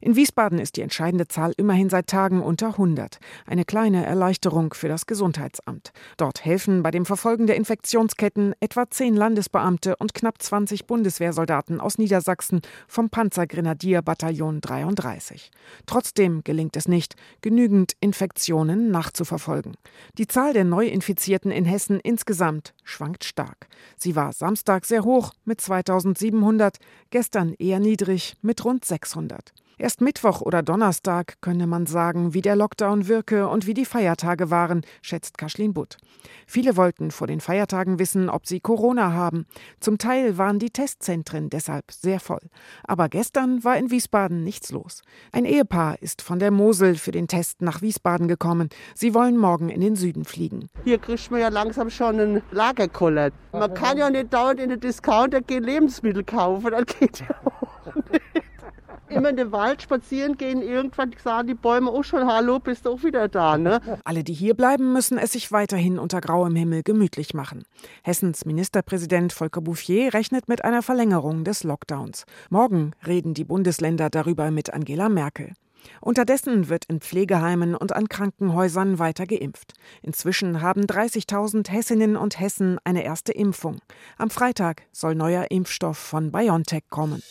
In 0.00 0.16
Wiesbaden 0.16 0.58
ist 0.58 0.76
die 0.76 0.82
entscheidende 0.82 1.28
Zahl 1.28 1.52
immerhin 1.56 1.88
seit 1.88 2.06
Tagen 2.08 2.42
unter 2.42 2.68
100. 2.68 3.18
Eine 3.46 3.64
kleine 3.64 4.04
Erleichterung 4.04 4.74
für 4.74 4.88
das 4.88 5.06
Gesundheitsamt. 5.06 5.92
Dort 6.16 6.44
helfen 6.44 6.82
bei 6.82 6.90
dem 6.90 7.06
Verfolgen 7.06 7.46
der 7.46 7.56
Infektionsketten 7.56 8.54
etwa 8.60 8.88
zehn 8.90 9.16
Landesbeamte 9.16 9.96
und 9.96 10.14
knapp 10.14 10.40
20 10.40 10.86
Bundeswehrsoldaten 10.86 11.80
aus 11.80 11.98
Niedersachsen 11.98 12.60
vom 12.86 13.10
Panzergrenadierbataillon 13.10 14.60
33. 14.82 15.50
Trotzdem 15.86 16.42
gelingt 16.44 16.76
es 16.76 16.88
nicht, 16.88 17.14
genügend 17.40 17.94
Infektionen 18.00 18.90
nachzuverfolgen. 18.90 19.76
Die 20.18 20.26
Zahl 20.26 20.52
der 20.52 20.64
Neuinfizierten 20.64 21.50
in 21.50 21.64
Hessen 21.64 22.00
insgesamt 22.00 22.74
schwankt 22.84 23.24
stark. 23.24 23.68
Sie 23.96 24.16
war 24.16 24.32
Samstag 24.32 24.84
sehr 24.84 25.04
hoch 25.04 25.32
mit 25.44 25.60
2700, 25.60 26.78
gestern 27.10 27.54
eher 27.54 27.80
niedrig 27.80 28.36
mit 28.42 28.64
rund 28.64 28.84
600. 28.84 29.52
Erst 29.80 30.00
Mittwoch 30.00 30.40
oder 30.40 30.64
Donnerstag 30.64 31.40
könne 31.40 31.68
man 31.68 31.86
sagen, 31.86 32.34
wie 32.34 32.40
der 32.40 32.56
Lockdown 32.56 33.06
wirke 33.06 33.46
und 33.46 33.68
wie 33.68 33.74
die 33.74 33.84
Feiertage 33.84 34.50
waren, 34.50 34.82
schätzt 35.02 35.38
Kaschlin 35.38 35.72
Butt. 35.72 35.98
Viele 36.48 36.76
wollten 36.76 37.12
vor 37.12 37.28
den 37.28 37.40
Feiertagen 37.40 38.00
wissen, 38.00 38.28
ob 38.28 38.48
sie 38.48 38.58
Corona 38.58 39.12
haben. 39.12 39.46
Zum 39.78 39.96
Teil 39.98 40.36
waren 40.36 40.58
die 40.58 40.70
Testzentren 40.70 41.48
deshalb 41.48 41.92
sehr 41.92 42.18
voll. 42.18 42.40
Aber 42.82 43.08
gestern 43.08 43.62
war 43.62 43.76
in 43.76 43.92
Wiesbaden 43.92 44.42
nichts 44.42 44.72
los. 44.72 45.02
Ein 45.30 45.44
Ehepaar 45.44 46.02
ist 46.02 46.22
von 46.22 46.40
der 46.40 46.50
Mosel 46.50 46.96
für 46.96 47.12
den 47.12 47.28
Test 47.28 47.62
nach 47.62 47.80
Wiesbaden 47.80 48.26
gekommen. 48.26 48.70
Sie 48.96 49.14
wollen 49.14 49.36
morgen 49.36 49.68
in 49.68 49.80
den 49.80 49.94
Süden 49.94 50.24
fliegen. 50.24 50.70
Hier 50.82 50.98
kriegt 50.98 51.30
man 51.30 51.40
ja 51.40 51.50
langsam 51.50 51.88
schon 51.88 52.18
einen 52.18 52.42
Lagerkoller. 52.50 53.30
Man 53.52 53.72
kann 53.74 53.96
ja 53.96 54.10
nicht 54.10 54.32
dauernd 54.32 54.58
in 54.58 54.70
den 54.70 54.80
Discounter 54.80 55.40
gehen 55.40 55.62
Lebensmittel 55.62 56.24
kaufen. 56.24 56.72
Das 56.72 56.86
geht 56.98 57.20
ja 57.20 57.36
auch 57.44 57.94
nicht 58.10 58.47
immer 59.10 59.30
in 59.30 59.36
den 59.36 59.52
Wald 59.52 59.82
spazieren 59.82 60.36
gehen, 60.36 60.62
irgendwann 60.62 61.14
sagen 61.22 61.48
die 61.48 61.54
Bäume 61.54 61.90
auch 61.90 62.02
schon, 62.02 62.26
hallo, 62.26 62.58
bist 62.58 62.86
du 62.86 62.90
auch 62.90 63.02
wieder 63.02 63.28
da, 63.28 63.58
ne? 63.58 63.80
Alle, 64.04 64.24
die 64.24 64.32
hier 64.32 64.54
bleiben, 64.54 64.92
müssen 64.92 65.18
es 65.18 65.32
sich 65.32 65.52
weiterhin 65.52 65.98
unter 65.98 66.20
grauem 66.20 66.54
Himmel 66.54 66.82
gemütlich 66.82 67.34
machen. 67.34 67.64
Hessens 68.02 68.44
Ministerpräsident 68.44 69.32
Volker 69.32 69.60
Bouffier 69.60 70.14
rechnet 70.14 70.48
mit 70.48 70.64
einer 70.64 70.82
Verlängerung 70.82 71.44
des 71.44 71.64
Lockdowns. 71.64 72.24
Morgen 72.50 72.92
reden 73.06 73.34
die 73.34 73.44
Bundesländer 73.44 74.10
darüber 74.10 74.50
mit 74.50 74.72
Angela 74.72 75.08
Merkel. 75.08 75.52
Unterdessen 76.00 76.68
wird 76.68 76.84
in 76.86 77.00
Pflegeheimen 77.00 77.74
und 77.74 77.94
an 77.94 78.08
Krankenhäusern 78.08 78.98
weiter 78.98 79.26
geimpft. 79.26 79.74
Inzwischen 80.02 80.60
haben 80.60 80.82
30.000 80.82 81.70
Hessinnen 81.70 82.16
und 82.16 82.38
Hessen 82.38 82.78
eine 82.84 83.04
erste 83.04 83.32
Impfung. 83.32 83.78
Am 84.16 84.30
Freitag 84.30 84.82
soll 84.92 85.14
neuer 85.14 85.50
Impfstoff 85.50 85.98
von 85.98 86.30
BioNTech 86.30 86.84
kommen. 86.90 87.22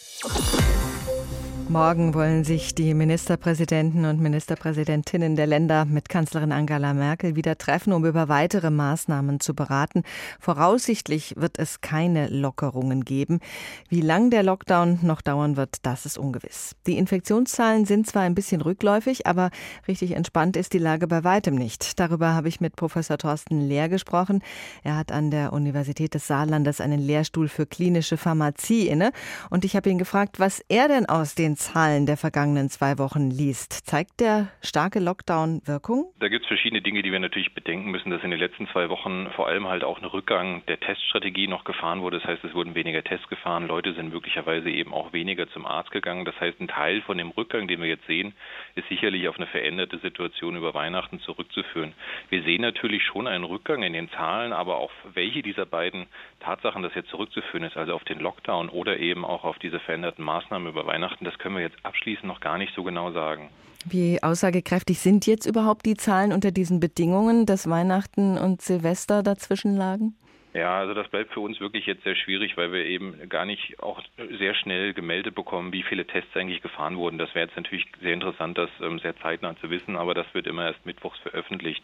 Morgen 1.70 2.14
wollen 2.14 2.46
sich 2.46 2.76
die 2.76 2.94
Ministerpräsidenten 2.94 4.06
und 4.06 4.22
Ministerpräsidentinnen 4.22 5.36
der 5.36 5.48
Länder 5.48 5.84
mit 5.84 6.08
Kanzlerin 6.08 6.54
Angela 6.54 6.94
Merkel 6.94 7.36
wieder 7.36 7.58
treffen, 7.58 7.92
um 7.92 8.06
über 8.06 8.30
weitere 8.30 8.70
Maßnahmen 8.70 9.42
zu 9.42 9.54
beraten. 9.54 10.04
Voraussichtlich 10.40 11.36
wird 11.36 11.60
es 11.60 11.82
keine 11.82 12.30
Lockerungen 12.30 13.04
geben. 13.04 13.42
Wie 13.90 14.00
lang 14.00 14.30
der 14.30 14.44
Lockdown 14.44 15.00
noch 15.02 15.22
dauern 15.22 15.58
wird, 15.58 15.80
das 15.82 16.06
ist 16.06 16.18
ungewiss. 16.18 16.74
Die 16.88 16.98
Infektionszahlen 16.98 17.86
sind 17.86 18.08
zwar 18.08 18.22
ein 18.22 18.36
bisschen 18.36 18.62
rückläufig, 18.62 19.28
aber 19.28 19.50
richtig 19.90 20.12
entspannt 20.12 20.56
ist 20.56 20.72
die 20.72 20.80
Lage 20.80 21.06
bei 21.06 21.26
weitem 21.26 21.56
nicht. 21.56 22.00
Darüber 22.00 22.34
habe 22.34 22.48
ich 22.48 22.62
mit 22.62 22.78
Professor 22.78 23.18
Thorsten 23.18 23.60
Lehr 23.60 23.90
gesprochen. 23.90 24.42
Er 24.84 24.96
hat 24.96 25.12
an 25.12 25.32
der 25.32 25.52
Universität 25.52 26.14
des 26.14 26.28
Saarlandes 26.28 26.80
einen 26.80 27.00
Lehrstuhl 27.00 27.50
für 27.50 27.66
klinische 27.66 28.16
Pharmazie 28.16 28.88
inne 28.88 29.12
und 29.50 29.66
ich 29.66 29.76
habe 29.76 29.90
ihn 29.90 29.98
gefragt, 29.98 30.40
was 30.40 30.62
er 30.70 30.88
denn 30.88 31.08
aus 31.08 31.36
den 31.36 31.57
Zahlen 31.58 32.06
der 32.06 32.18
vergangenen 32.18 32.70
zwei 32.70 33.00
Wochen 33.00 33.32
liest, 33.32 33.88
zeigt 33.88 34.20
der 34.20 34.50
starke 34.62 35.00
Lockdown 35.00 35.62
Wirkung? 35.66 36.14
Da 36.20 36.28
gibt 36.28 36.44
es 36.44 36.48
verschiedene 36.48 36.84
Dinge, 36.84 37.02
die 37.02 37.12
wir 37.12 37.20
natürlich 37.20 37.54
bedenken 37.56 37.90
müssen, 37.90 38.12
dass 38.12 38.24
in 38.24 38.30
den 38.30 38.40
letzten 38.40 38.68
zwei 38.68 38.90
Wochen 38.90 39.28
vor 39.36 39.48
allem 39.48 39.68
halt 39.68 39.84
auch 39.84 39.98
ein 39.98 40.06
Rückgang 40.06 40.64
der 40.68 40.80
Teststrategie 40.80 41.48
noch 41.48 41.64
gefahren 41.64 42.02
wurde. 42.02 42.20
Das 42.20 42.28
heißt, 42.28 42.44
es 42.44 42.54
wurden 42.54 42.76
weniger 42.76 43.04
Tests 43.04 43.28
gefahren, 43.28 43.68
Leute 43.68 43.94
sind 43.94 44.14
möglicherweise 44.14 44.70
eben 44.70 44.94
auch 44.94 45.14
weniger 45.14 45.50
zum 45.50 45.66
Arzt 45.66 45.90
gegangen. 45.90 46.26
Das 46.26 46.40
heißt, 46.40 46.62
ein 46.62 46.68
Teil 46.68 47.02
von 47.02 47.18
dem 47.18 47.32
Rückgang, 47.32 47.68
den 47.68 47.82
wir 47.82 47.88
jetzt 47.88 48.06
sehen, 48.06 48.34
ist 48.76 48.88
sicherlich 48.88 49.28
auf 49.28 49.38
eine 49.38 49.48
veränderte 49.48 49.98
Situation 49.98 50.56
über 50.58 50.76
Weihnachten 50.76 51.20
zurückzuführen. 51.22 51.94
Wir 52.30 52.44
sehen 52.44 52.62
natürlich 52.62 53.04
schon 53.04 53.28
einen 53.28 53.44
Rückgang 53.44 53.82
in 53.82 53.94
den 53.94 54.12
Zahlen, 54.12 54.54
aber 54.54 54.78
auf 54.78 54.92
welche 55.14 55.42
dieser 55.42 55.66
beiden 55.66 56.06
Tatsachen 56.40 56.84
das 56.84 56.94
jetzt 56.94 57.10
zurückzuführen 57.10 57.64
ist, 57.64 57.78
also 57.78 57.96
auf 57.96 58.04
den 58.04 58.20
Lockdown 58.20 58.70
oder 58.70 58.98
eben 59.00 59.26
auch 59.26 59.44
auf 59.44 59.58
diese 59.58 59.80
veränderten 59.80 60.24
Maßnahmen 60.24 60.70
über 60.70 60.86
Weihnachten, 60.86 61.26
das 61.26 61.38
können 61.40 61.47
wir 61.56 61.62
jetzt 61.62 61.78
abschließend 61.84 62.26
noch 62.26 62.40
gar 62.40 62.58
nicht 62.58 62.74
so 62.76 62.84
genau 62.84 63.12
sagen. 63.12 63.50
Wie 63.86 64.22
aussagekräftig 64.22 65.00
sind 65.00 65.26
jetzt 65.28 65.46
überhaupt 65.46 65.86
die 65.86 65.96
Zahlen 65.96 66.34
unter 66.34 66.52
diesen 66.52 66.80
Bedingungen, 66.80 67.46
dass 67.46 67.70
Weihnachten 67.70 68.38
und 68.38 68.62
Silvester 68.62 69.24
dazwischen 69.24 69.78
lagen? 69.78 70.16
Ja, 70.58 70.80
also 70.80 70.96
das 70.96 71.08
bleibt 71.10 71.34
für 71.34 71.40
uns 71.40 71.60
wirklich 71.60 71.86
jetzt 71.86 72.04
sehr 72.04 72.16
schwierig, 72.16 72.58
weil 72.58 72.72
wir 72.72 72.84
eben 72.84 73.30
gar 73.30 73.46
nicht 73.46 73.80
auch 73.80 74.02
sehr 74.40 74.56
schnell 74.56 74.96
gemeldet 74.96 75.36
bekommen, 75.36 75.72
wie 75.72 75.84
viele 75.84 76.08
Tests 76.08 76.36
eigentlich 76.36 76.64
gefahren 76.64 76.98
wurden. 76.98 77.20
Das 77.20 77.36
wäre 77.36 77.46
jetzt 77.46 77.56
natürlich 77.56 77.86
sehr 78.02 78.16
interessant, 78.16 78.58
das 78.58 78.72
ähm, 78.82 78.98
sehr 78.98 79.16
zeitnah 79.18 79.56
zu 79.58 79.70
wissen, 79.70 79.96
aber 79.96 80.16
das 80.16 80.26
wird 80.34 80.48
immer 80.48 80.66
erst 80.66 80.84
mittwochs 80.84 81.20
veröffentlicht. 81.20 81.84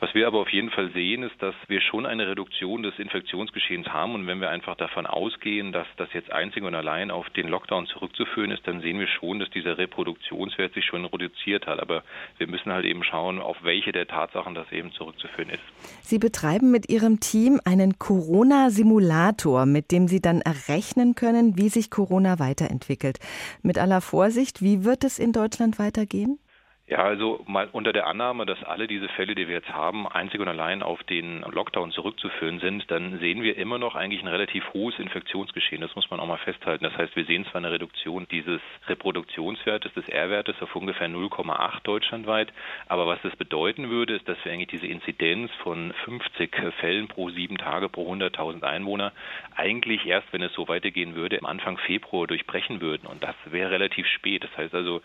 Was 0.00 0.14
wir 0.14 0.26
aber 0.26 0.38
auf 0.38 0.48
jeden 0.48 0.70
Fall 0.70 0.90
sehen, 0.92 1.22
ist, 1.22 1.34
dass 1.42 1.54
wir 1.68 1.82
schon 1.82 2.06
eine 2.06 2.26
Reduktion 2.26 2.82
des 2.82 2.98
Infektionsgeschehens 2.98 3.88
haben 3.88 4.14
und 4.14 4.26
wenn 4.26 4.40
wir 4.40 4.48
einfach 4.48 4.76
davon 4.76 5.04
ausgehen, 5.04 5.72
dass 5.72 5.86
das 5.98 6.10
jetzt 6.14 6.32
einzig 6.32 6.62
und 6.62 6.74
allein 6.74 7.10
auf 7.10 7.28
den 7.28 7.48
Lockdown 7.48 7.86
zurückzuführen 7.88 8.52
ist, 8.52 8.66
dann 8.66 8.80
sehen 8.80 8.98
wir 8.98 9.08
schon, 9.08 9.38
dass 9.38 9.50
dieser 9.50 9.76
Reproduktionswert 9.76 10.72
sich 10.72 10.86
schon 10.86 11.04
reduziert 11.04 11.66
hat. 11.66 11.78
Aber 11.78 12.02
wir 12.38 12.46
müssen 12.46 12.72
halt 12.72 12.86
eben 12.86 13.04
schauen, 13.04 13.38
auf 13.38 13.58
welche 13.64 13.92
der 13.92 14.06
Tatsachen 14.06 14.54
das 14.54 14.72
eben 14.72 14.92
zurückzuführen 14.92 15.50
ist. 15.50 15.62
Sie 16.00 16.18
betreiben 16.18 16.70
mit 16.70 16.88
Ihrem 16.88 17.20
Team 17.20 17.60
einen 17.66 17.98
Corona-Simulator, 18.14 19.66
mit 19.66 19.90
dem 19.90 20.06
Sie 20.06 20.20
dann 20.20 20.40
errechnen 20.40 21.16
können, 21.16 21.56
wie 21.56 21.68
sich 21.68 21.90
Corona 21.90 22.38
weiterentwickelt. 22.38 23.18
Mit 23.62 23.76
aller 23.76 24.00
Vorsicht, 24.00 24.62
wie 24.62 24.84
wird 24.84 25.02
es 25.02 25.18
in 25.18 25.32
Deutschland 25.32 25.80
weitergehen? 25.80 26.38
Ja, 26.86 26.98
also 26.98 27.42
mal 27.46 27.70
unter 27.72 27.94
der 27.94 28.06
Annahme, 28.06 28.44
dass 28.44 28.62
alle 28.62 28.86
diese 28.86 29.08
Fälle, 29.08 29.34
die 29.34 29.48
wir 29.48 29.54
jetzt 29.54 29.72
haben, 29.72 30.06
einzig 30.06 30.38
und 30.40 30.48
allein 30.48 30.82
auf 30.82 31.02
den 31.04 31.40
Lockdown 31.40 31.92
zurückzuführen 31.92 32.60
sind, 32.60 32.90
dann 32.90 33.20
sehen 33.20 33.42
wir 33.42 33.56
immer 33.56 33.78
noch 33.78 33.94
eigentlich 33.94 34.20
ein 34.20 34.28
relativ 34.28 34.62
hohes 34.74 34.98
Infektionsgeschehen. 34.98 35.80
Das 35.80 35.96
muss 35.96 36.10
man 36.10 36.20
auch 36.20 36.26
mal 36.26 36.36
festhalten. 36.36 36.84
Das 36.84 36.94
heißt, 36.94 37.16
wir 37.16 37.24
sehen 37.24 37.46
zwar 37.46 37.62
eine 37.62 37.70
Reduktion 37.70 38.28
dieses 38.30 38.60
Reproduktionswertes, 38.86 39.94
des 39.94 40.06
R-Wertes 40.10 40.60
auf 40.60 40.76
ungefähr 40.76 41.08
0,8 41.08 41.82
deutschlandweit, 41.84 42.52
aber 42.86 43.06
was 43.06 43.22
das 43.22 43.34
bedeuten 43.36 43.88
würde, 43.88 44.16
ist, 44.16 44.28
dass 44.28 44.36
wir 44.44 44.52
eigentlich 44.52 44.68
diese 44.68 44.86
Inzidenz 44.86 45.50
von 45.62 45.94
50 46.04 46.54
Fällen 46.80 47.08
pro 47.08 47.30
sieben 47.30 47.56
Tage 47.56 47.88
pro 47.88 48.12
100.000 48.12 48.62
Einwohner 48.62 49.12
eigentlich 49.56 50.04
erst, 50.04 50.30
wenn 50.34 50.42
es 50.42 50.52
so 50.52 50.68
weitergehen 50.68 51.14
würde, 51.14 51.38
am 51.38 51.46
Anfang 51.46 51.78
Februar 51.78 52.26
durchbrechen 52.26 52.82
würden. 52.82 53.06
Und 53.06 53.24
das 53.24 53.36
wäre 53.46 53.70
relativ 53.70 54.06
spät. 54.06 54.44
Das 54.44 54.54
heißt 54.58 54.74
also, 54.74 55.00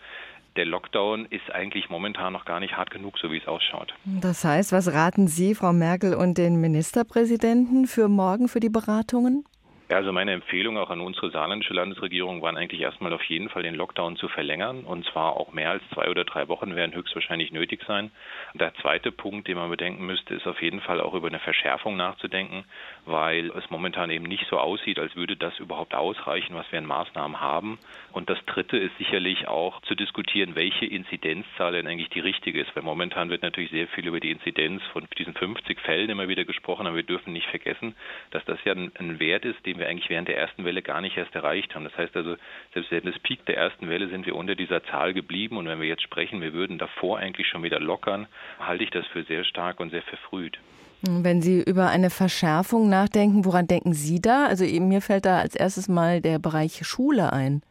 der 0.56 0.66
Lockdown 0.66 1.26
ist 1.26 1.50
eigentlich 1.52 1.88
momentan 1.90 2.32
noch 2.32 2.44
gar 2.44 2.60
nicht 2.60 2.76
hart 2.76 2.90
genug, 2.90 3.18
so 3.18 3.30
wie 3.30 3.38
es 3.38 3.46
ausschaut. 3.46 3.94
Das 4.04 4.44
heißt, 4.44 4.72
was 4.72 4.92
raten 4.92 5.28
Sie, 5.28 5.54
Frau 5.54 5.72
Merkel 5.72 6.14
und 6.14 6.38
den 6.38 6.60
Ministerpräsidenten 6.60 7.86
für 7.86 8.08
morgen 8.08 8.48
für 8.48 8.60
die 8.60 8.68
Beratungen? 8.68 9.44
Ja, 9.90 9.96
also 9.96 10.12
meine 10.12 10.30
Empfehlung 10.30 10.78
auch 10.78 10.90
an 10.90 11.00
unsere 11.00 11.32
saarländische 11.32 11.74
Landesregierung 11.74 12.42
waren 12.42 12.56
eigentlich 12.56 12.80
erstmal 12.80 13.12
auf 13.12 13.24
jeden 13.24 13.48
Fall 13.48 13.64
den 13.64 13.74
Lockdown 13.74 14.14
zu 14.14 14.28
verlängern 14.28 14.84
und 14.84 15.04
zwar 15.06 15.32
auch 15.36 15.52
mehr 15.52 15.68
als 15.68 15.82
zwei 15.92 16.08
oder 16.08 16.22
drei 16.22 16.46
Wochen 16.46 16.76
werden 16.76 16.94
höchstwahrscheinlich 16.94 17.50
nötig 17.50 17.82
sein. 17.88 18.12
Der 18.54 18.72
zweite 18.74 19.10
Punkt, 19.10 19.48
den 19.48 19.56
man 19.56 19.68
bedenken 19.68 20.06
müsste, 20.06 20.34
ist 20.34 20.46
auf 20.46 20.62
jeden 20.62 20.80
Fall 20.80 21.00
auch 21.00 21.14
über 21.14 21.26
eine 21.26 21.40
Verschärfung 21.40 21.96
nachzudenken, 21.96 22.66
weil 23.04 23.50
es 23.50 23.68
momentan 23.70 24.10
eben 24.10 24.26
nicht 24.26 24.46
so 24.48 24.60
aussieht, 24.60 25.00
als 25.00 25.16
würde 25.16 25.36
das 25.36 25.58
überhaupt 25.58 25.92
ausreichen, 25.92 26.54
was 26.54 26.70
wir 26.70 26.78
in 26.78 26.86
Maßnahmen 26.86 27.40
haben. 27.40 27.80
Und 28.12 28.30
das 28.30 28.38
dritte 28.46 28.76
ist 28.76 28.96
sicherlich 28.96 29.48
auch 29.48 29.82
zu 29.82 29.96
diskutieren, 29.96 30.54
welche 30.54 30.86
Inzidenzzahl 30.86 31.72
denn 31.72 31.88
eigentlich 31.88 32.10
die 32.10 32.20
richtige 32.20 32.60
ist, 32.60 32.76
weil 32.76 32.84
momentan 32.84 33.28
wird 33.28 33.42
natürlich 33.42 33.72
sehr 33.72 33.88
viel 33.88 34.06
über 34.06 34.20
die 34.20 34.30
Inzidenz 34.30 34.84
von 34.92 35.08
diesen 35.18 35.34
50 35.34 35.80
Fällen 35.80 36.10
immer 36.10 36.28
wieder 36.28 36.44
gesprochen, 36.44 36.86
aber 36.86 36.94
wir 36.94 37.02
dürfen 37.02 37.32
nicht 37.32 37.48
vergessen, 37.48 37.96
dass 38.30 38.44
das 38.44 38.62
ja 38.64 38.72
ein 38.74 39.18
Wert 39.18 39.44
ist, 39.44 39.66
den 39.66 39.79
wir 39.80 39.88
eigentlich 39.88 40.08
während 40.08 40.28
der 40.28 40.38
ersten 40.38 40.64
Welle 40.64 40.82
gar 40.82 41.00
nicht 41.00 41.16
erst 41.16 41.34
erreicht 41.34 41.74
haben. 41.74 41.84
Das 41.84 41.96
heißt 41.96 42.14
also, 42.16 42.36
selbst 42.72 42.92
während 42.92 43.06
des 43.06 43.18
Peak 43.18 43.44
der 43.46 43.56
ersten 43.56 43.88
Welle 43.88 44.08
sind 44.08 44.26
wir 44.26 44.36
unter 44.36 44.54
dieser 44.54 44.84
Zahl 44.84 45.12
geblieben 45.12 45.56
und 45.56 45.66
wenn 45.66 45.80
wir 45.80 45.88
jetzt 45.88 46.02
sprechen, 46.02 46.40
wir 46.40 46.52
würden 46.52 46.78
davor 46.78 47.18
eigentlich 47.18 47.48
schon 47.48 47.64
wieder 47.64 47.80
lockern, 47.80 48.28
halte 48.60 48.84
ich 48.84 48.90
das 48.90 49.06
für 49.08 49.24
sehr 49.24 49.44
stark 49.44 49.80
und 49.80 49.90
sehr 49.90 50.02
verfrüht. 50.02 50.58
Wenn 51.02 51.40
Sie 51.40 51.62
über 51.62 51.88
eine 51.88 52.10
Verschärfung 52.10 52.90
nachdenken, 52.90 53.46
woran 53.46 53.66
denken 53.66 53.94
Sie 53.94 54.20
da? 54.20 54.44
Also 54.46 54.64
mir 54.64 55.00
fällt 55.00 55.24
da 55.24 55.38
als 55.38 55.56
erstes 55.56 55.88
mal 55.88 56.20
der 56.20 56.38
Bereich 56.38 56.86
Schule 56.86 57.32
ein. 57.32 57.62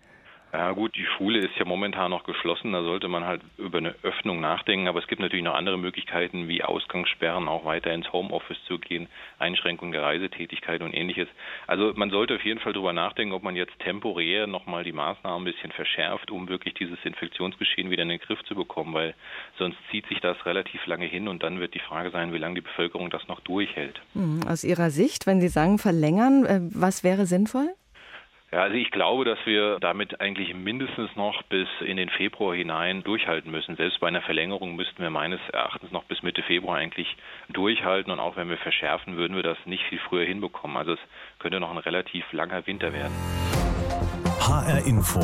Ja 0.51 0.71
gut, 0.71 0.95
die 0.95 1.05
Schule 1.05 1.39
ist 1.39 1.55
ja 1.59 1.65
momentan 1.65 2.09
noch 2.09 2.23
geschlossen, 2.23 2.73
da 2.73 2.81
sollte 2.81 3.07
man 3.07 3.23
halt 3.23 3.41
über 3.57 3.77
eine 3.77 3.93
Öffnung 4.01 4.39
nachdenken, 4.39 4.87
aber 4.87 4.99
es 4.99 5.07
gibt 5.07 5.21
natürlich 5.21 5.45
noch 5.45 5.53
andere 5.53 5.77
Möglichkeiten 5.77 6.47
wie 6.47 6.63
Ausgangssperren, 6.63 7.47
auch 7.47 7.65
weiter 7.65 7.93
ins 7.93 8.11
Homeoffice 8.11 8.57
zu 8.65 8.79
gehen, 8.79 9.07
Einschränkung 9.37 9.91
der 9.91 10.01
Reisetätigkeit 10.01 10.81
und 10.81 10.93
ähnliches. 10.93 11.27
Also 11.67 11.93
man 11.95 12.09
sollte 12.09 12.35
auf 12.35 12.43
jeden 12.43 12.59
Fall 12.59 12.73
darüber 12.73 12.93
nachdenken, 12.93 13.33
ob 13.33 13.43
man 13.43 13.55
jetzt 13.55 13.77
temporär 13.79 14.47
nochmal 14.47 14.83
die 14.83 14.91
Maßnahmen 14.91 15.41
ein 15.41 15.53
bisschen 15.53 15.71
verschärft, 15.71 16.31
um 16.31 16.49
wirklich 16.49 16.73
dieses 16.73 16.97
Infektionsgeschehen 17.03 17.91
wieder 17.91 18.03
in 18.03 18.09
den 18.09 18.19
Griff 18.19 18.43
zu 18.45 18.55
bekommen, 18.55 18.93
weil 18.95 19.13
sonst 19.59 19.77
zieht 19.91 20.07
sich 20.07 20.19
das 20.19 20.43
relativ 20.47 20.83
lange 20.87 21.05
hin 21.05 21.27
und 21.27 21.43
dann 21.43 21.59
wird 21.59 21.75
die 21.75 21.79
Frage 21.79 22.09
sein, 22.09 22.33
wie 22.33 22.39
lange 22.39 22.55
die 22.55 22.61
Bevölkerung 22.61 23.11
das 23.11 23.27
noch 23.27 23.39
durchhält. 23.41 24.01
Hm, 24.13 24.41
aus 24.47 24.63
Ihrer 24.63 24.89
Sicht, 24.89 25.27
wenn 25.27 25.41
Sie 25.41 25.47
sagen 25.47 25.77
verlängern, 25.77 26.45
äh, 26.45 26.59
was 26.73 27.03
wäre 27.03 27.27
sinnvoll? 27.27 27.69
Ja, 28.51 28.63
also 28.63 28.75
ich 28.75 28.89
glaube, 28.89 29.25
dass 29.25 29.37
wir 29.45 29.79
damit 29.79 30.21
eigentlich 30.21 30.55
mindestens 30.55 31.15
noch 31.15 31.43
bis 31.43 31.67
in 31.81 31.97
den 31.97 32.09
Februar 32.09 32.55
hinein 32.55 33.03
durchhalten 33.03 33.51
müssen. 33.51 33.75
Selbst 33.75 33.99
bei 33.99 34.07
einer 34.07 34.23
Verlängerung 34.23 34.75
müssten 34.75 35.03
wir 35.03 35.11
meines 35.11 35.39
Erachtens 35.53 35.91
noch 35.91 36.03
bis 36.05 36.23
Mitte 36.23 36.41
Februar 36.41 36.77
eigentlich 36.77 37.15
durchhalten. 37.49 38.11
Und 38.11 38.19
auch 38.19 38.37
wenn 38.37 38.49
wir 38.49 38.57
verschärfen, 38.57 39.17
würden 39.17 39.35
wir 39.35 39.43
das 39.43 39.57
nicht 39.65 39.83
viel 39.83 39.99
früher 39.99 40.25
hinbekommen. 40.25 40.77
Also 40.77 40.93
es 40.93 40.99
könnte 41.37 41.59
noch 41.59 41.69
ein 41.69 41.77
relativ 41.77 42.25
langer 42.33 42.65
Winter 42.65 42.91
werden. 42.91 43.13
HR 44.39 44.83
Info. 44.87 45.19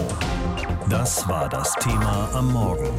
Das 0.91 1.27
war 1.27 1.50
das 1.50 1.74
Thema 1.77 2.29
am 2.36 2.53
Morgen. 2.53 2.91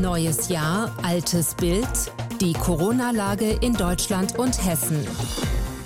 Neues 0.00 0.48
Jahr, 0.48 0.96
altes 1.02 1.56
Bild. 1.56 2.12
Die 2.40 2.52
Corona-Lage 2.52 3.58
in 3.60 3.74
Deutschland 3.74 4.38
und 4.38 4.56
Hessen. 4.64 5.04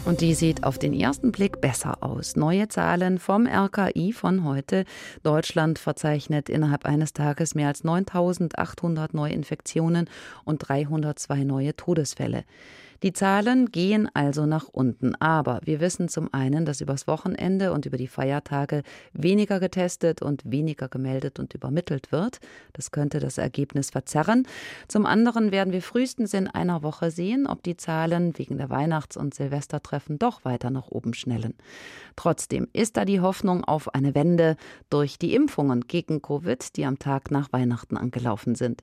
Und 0.04 0.20
die 0.20 0.34
sieht 0.34 0.64
auf 0.64 0.78
den 0.78 0.92
ersten 0.92 1.32
Blick 1.32 1.62
besser 1.62 2.02
aus. 2.02 2.36
Neue 2.36 2.68
Zahlen 2.68 3.18
vom 3.18 3.46
RKI 3.46 4.12
von 4.12 4.44
heute. 4.44 4.84
Deutschland 5.22 5.78
verzeichnet 5.78 6.50
innerhalb 6.50 6.84
eines 6.84 7.14
Tages 7.14 7.54
mehr 7.54 7.68
als 7.68 7.84
9800 7.84 9.14
Neuinfektionen 9.14 10.10
und 10.44 10.58
302 10.58 11.44
neue 11.44 11.74
Todesfälle. 11.74 12.44
Die 13.02 13.12
Zahlen 13.12 13.70
gehen 13.70 14.08
also 14.14 14.46
nach 14.46 14.68
unten. 14.68 15.14
Aber 15.16 15.60
wir 15.64 15.80
wissen 15.80 16.08
zum 16.08 16.32
einen, 16.32 16.64
dass 16.64 16.80
übers 16.80 17.06
Wochenende 17.06 17.72
und 17.72 17.86
über 17.86 17.96
die 17.96 18.08
Feiertage 18.08 18.82
weniger 19.12 19.60
getestet 19.60 20.22
und 20.22 20.42
weniger 20.50 20.88
gemeldet 20.88 21.38
und 21.38 21.54
übermittelt 21.54 22.12
wird. 22.12 22.38
Das 22.72 22.90
könnte 22.90 23.20
das 23.20 23.38
Ergebnis 23.38 23.90
verzerren. 23.90 24.46
Zum 24.88 25.06
anderen 25.06 25.52
werden 25.52 25.72
wir 25.72 25.82
frühestens 25.82 26.34
in 26.34 26.48
einer 26.48 26.82
Woche 26.82 27.10
sehen, 27.10 27.46
ob 27.46 27.62
die 27.62 27.76
Zahlen 27.76 28.36
wegen 28.38 28.58
der 28.58 28.70
Weihnachts- 28.70 29.16
und 29.16 29.34
Silvestertreffen 29.34 30.18
doch 30.18 30.44
weiter 30.44 30.70
nach 30.70 30.88
oben 30.88 31.14
schnellen. 31.14 31.54
Trotzdem 32.16 32.68
ist 32.72 32.96
da 32.96 33.04
die 33.04 33.20
Hoffnung 33.20 33.64
auf 33.64 33.94
eine 33.94 34.14
Wende 34.14 34.56
durch 34.90 35.18
die 35.18 35.34
Impfungen 35.34 35.82
gegen 35.82 36.22
Covid, 36.22 36.76
die 36.76 36.84
am 36.84 36.98
Tag 36.98 37.30
nach 37.30 37.52
Weihnachten 37.52 37.96
angelaufen 37.96 38.54
sind. 38.54 38.82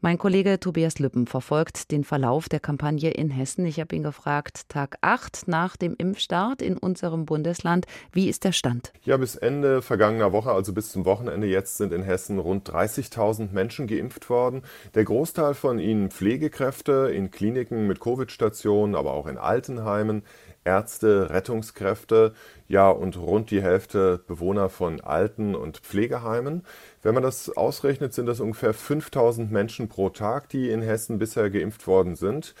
Mein 0.00 0.16
Kollege 0.16 0.60
Tobias 0.60 1.00
Lüppen 1.00 1.26
verfolgt 1.26 1.90
den 1.90 2.04
Verlauf 2.04 2.48
der 2.48 2.60
Kampagne 2.60 3.10
in 3.10 3.30
Hessen. 3.30 3.66
Ich 3.66 3.80
habe 3.80 3.96
ihn 3.96 4.04
gefragt, 4.04 4.68
Tag 4.68 4.96
8 5.00 5.48
nach 5.48 5.76
dem 5.76 5.96
Impfstart 5.98 6.62
in 6.62 6.78
unserem 6.78 7.26
Bundesland, 7.26 7.84
wie 8.12 8.28
ist 8.28 8.44
der 8.44 8.52
Stand? 8.52 8.92
Ja, 9.02 9.16
bis 9.16 9.34
Ende 9.34 9.82
vergangener 9.82 10.32
Woche, 10.32 10.52
also 10.52 10.72
bis 10.72 10.92
zum 10.92 11.04
Wochenende 11.04 11.48
jetzt, 11.48 11.78
sind 11.78 11.92
in 11.92 12.04
Hessen 12.04 12.38
rund 12.38 12.70
30.000 12.70 13.50
Menschen 13.50 13.88
geimpft 13.88 14.30
worden. 14.30 14.62
Der 14.94 15.02
Großteil 15.02 15.54
von 15.54 15.80
ihnen 15.80 16.12
Pflegekräfte 16.12 17.10
in 17.12 17.32
Kliniken 17.32 17.88
mit 17.88 17.98
Covid-Stationen, 17.98 18.94
aber 18.94 19.14
auch 19.14 19.26
in 19.26 19.36
Altenheimen. 19.36 20.22
Ärzte, 20.64 21.30
Rettungskräfte, 21.30 22.34
ja 22.68 22.90
und 22.90 23.16
rund 23.16 23.50
die 23.50 23.62
Hälfte 23.62 24.20
Bewohner 24.26 24.68
von 24.68 25.00
Alten- 25.00 25.54
und 25.54 25.78
Pflegeheimen. 25.78 26.64
Wenn 27.02 27.14
man 27.14 27.22
das 27.22 27.50
ausrechnet, 27.56 28.12
sind 28.12 28.26
das 28.26 28.40
ungefähr 28.40 28.74
5000 28.74 29.50
Menschen 29.50 29.88
pro 29.88 30.10
Tag, 30.10 30.48
die 30.48 30.70
in 30.70 30.82
Hessen 30.82 31.18
bisher 31.18 31.50
geimpft 31.50 31.86
worden 31.86 32.16
sind. 32.16 32.54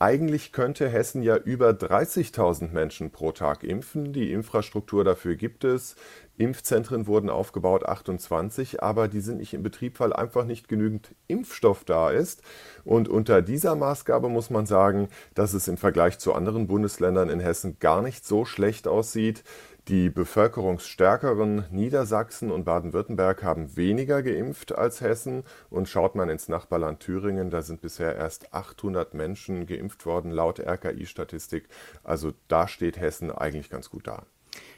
Eigentlich 0.00 0.52
könnte 0.52 0.88
Hessen 0.88 1.22
ja 1.22 1.36
über 1.36 1.70
30.000 1.70 2.72
Menschen 2.72 3.10
pro 3.10 3.32
Tag 3.32 3.62
impfen. 3.62 4.12
Die 4.12 4.32
Infrastruktur 4.32 5.04
dafür 5.04 5.36
gibt 5.36 5.62
es. 5.62 5.94
Impfzentren 6.36 7.06
wurden 7.06 7.30
aufgebaut, 7.30 7.86
28, 7.86 8.82
aber 8.82 9.06
die 9.06 9.20
sind 9.20 9.38
nicht 9.38 9.54
in 9.54 9.62
Betrieb, 9.62 10.00
weil 10.00 10.12
einfach 10.12 10.44
nicht 10.44 10.68
genügend 10.68 11.14
Impfstoff 11.28 11.84
da 11.84 12.10
ist. 12.10 12.42
Und 12.84 13.08
unter 13.08 13.40
dieser 13.40 13.76
Maßgabe 13.76 14.28
muss 14.28 14.50
man 14.50 14.66
sagen, 14.66 15.08
dass 15.34 15.54
es 15.54 15.68
im 15.68 15.76
Vergleich 15.76 16.18
zu 16.18 16.34
anderen 16.34 16.66
Bundesländern 16.66 17.30
in 17.30 17.40
Hessen 17.40 17.78
gar 17.78 18.02
nicht 18.02 18.26
so 18.26 18.44
schlecht 18.44 18.88
aussieht. 18.88 19.44
Die 19.86 20.08
bevölkerungsstärkeren 20.08 21.66
Niedersachsen 21.70 22.50
und 22.50 22.64
Baden-Württemberg 22.64 23.42
haben 23.42 23.76
weniger 23.76 24.22
geimpft 24.22 24.76
als 24.76 25.02
Hessen. 25.02 25.44
Und 25.68 25.88
schaut 25.88 26.14
man 26.14 26.30
ins 26.30 26.48
Nachbarland 26.48 27.00
Thüringen, 27.00 27.50
da 27.50 27.62
sind 27.62 27.82
bisher 27.82 28.16
erst 28.16 28.54
800 28.54 29.12
Menschen 29.14 29.66
geimpft 29.66 30.06
worden, 30.06 30.30
laut 30.30 30.58
RKI-Statistik. 30.58 31.68
Also 32.02 32.32
da 32.48 32.66
steht 32.66 32.98
Hessen 32.98 33.30
eigentlich 33.30 33.68
ganz 33.68 33.90
gut 33.90 34.06
da 34.06 34.24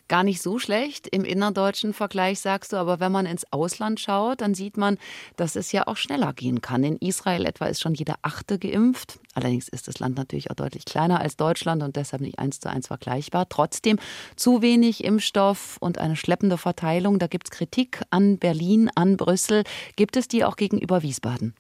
gar 0.09 0.23
nicht 0.23 0.43
so 0.43 0.59
schlecht 0.59 1.07
im 1.09 1.25
innerdeutschen 1.25 1.93
Vergleich, 1.93 2.41
sagst 2.41 2.73
du. 2.73 2.77
Aber 2.77 3.01
wenn 3.01 3.13
man 3.13 3.27
ins 3.27 3.51
Ausland 3.53 4.01
schaut, 4.01 4.41
dann 4.41 4.55
sieht 4.55 4.77
man, 4.77 4.99
dass 5.37 5.57
es 5.57 5.73
ja 5.73 5.87
auch 5.87 5.97
schneller 5.97 6.33
gehen 6.33 6.61
kann. 6.61 6.85
In 6.85 6.97
Israel 6.97 7.47
etwa 7.47 7.67
ist 7.67 7.81
schon 7.81 7.95
jeder 7.95 8.17
Achte 8.23 8.59
geimpft. 8.59 9.19
Allerdings 9.35 9.69
ist 9.69 9.89
das 9.89 9.99
Land 9.99 10.17
natürlich 10.17 10.51
auch 10.51 10.55
deutlich 10.55 10.85
kleiner 10.85 11.21
als 11.21 11.37
Deutschland 11.37 11.83
und 11.83 11.97
deshalb 11.97 12.23
nicht 12.23 12.39
eins 12.39 12.61
zu 12.61 12.71
eins 12.71 12.87
vergleichbar. 12.87 13.49
Trotzdem 13.49 13.99
zu 14.35 14.63
wenig 14.63 15.05
Impfstoff 15.05 15.77
und 15.81 15.99
eine 15.99 16.17
schleppende 16.17 16.57
Verteilung. 16.57 17.19
Da 17.19 17.27
gibt 17.27 17.49
es 17.49 17.51
Kritik 17.51 18.01
an 18.11 18.39
Berlin, 18.39 18.91
an 18.95 19.17
Brüssel. 19.17 19.65
Gibt 19.97 20.17
es 20.17 20.29
die 20.29 20.45
auch 20.45 20.57
gegenüber 20.57 21.03
Wiesbaden? 21.03 21.55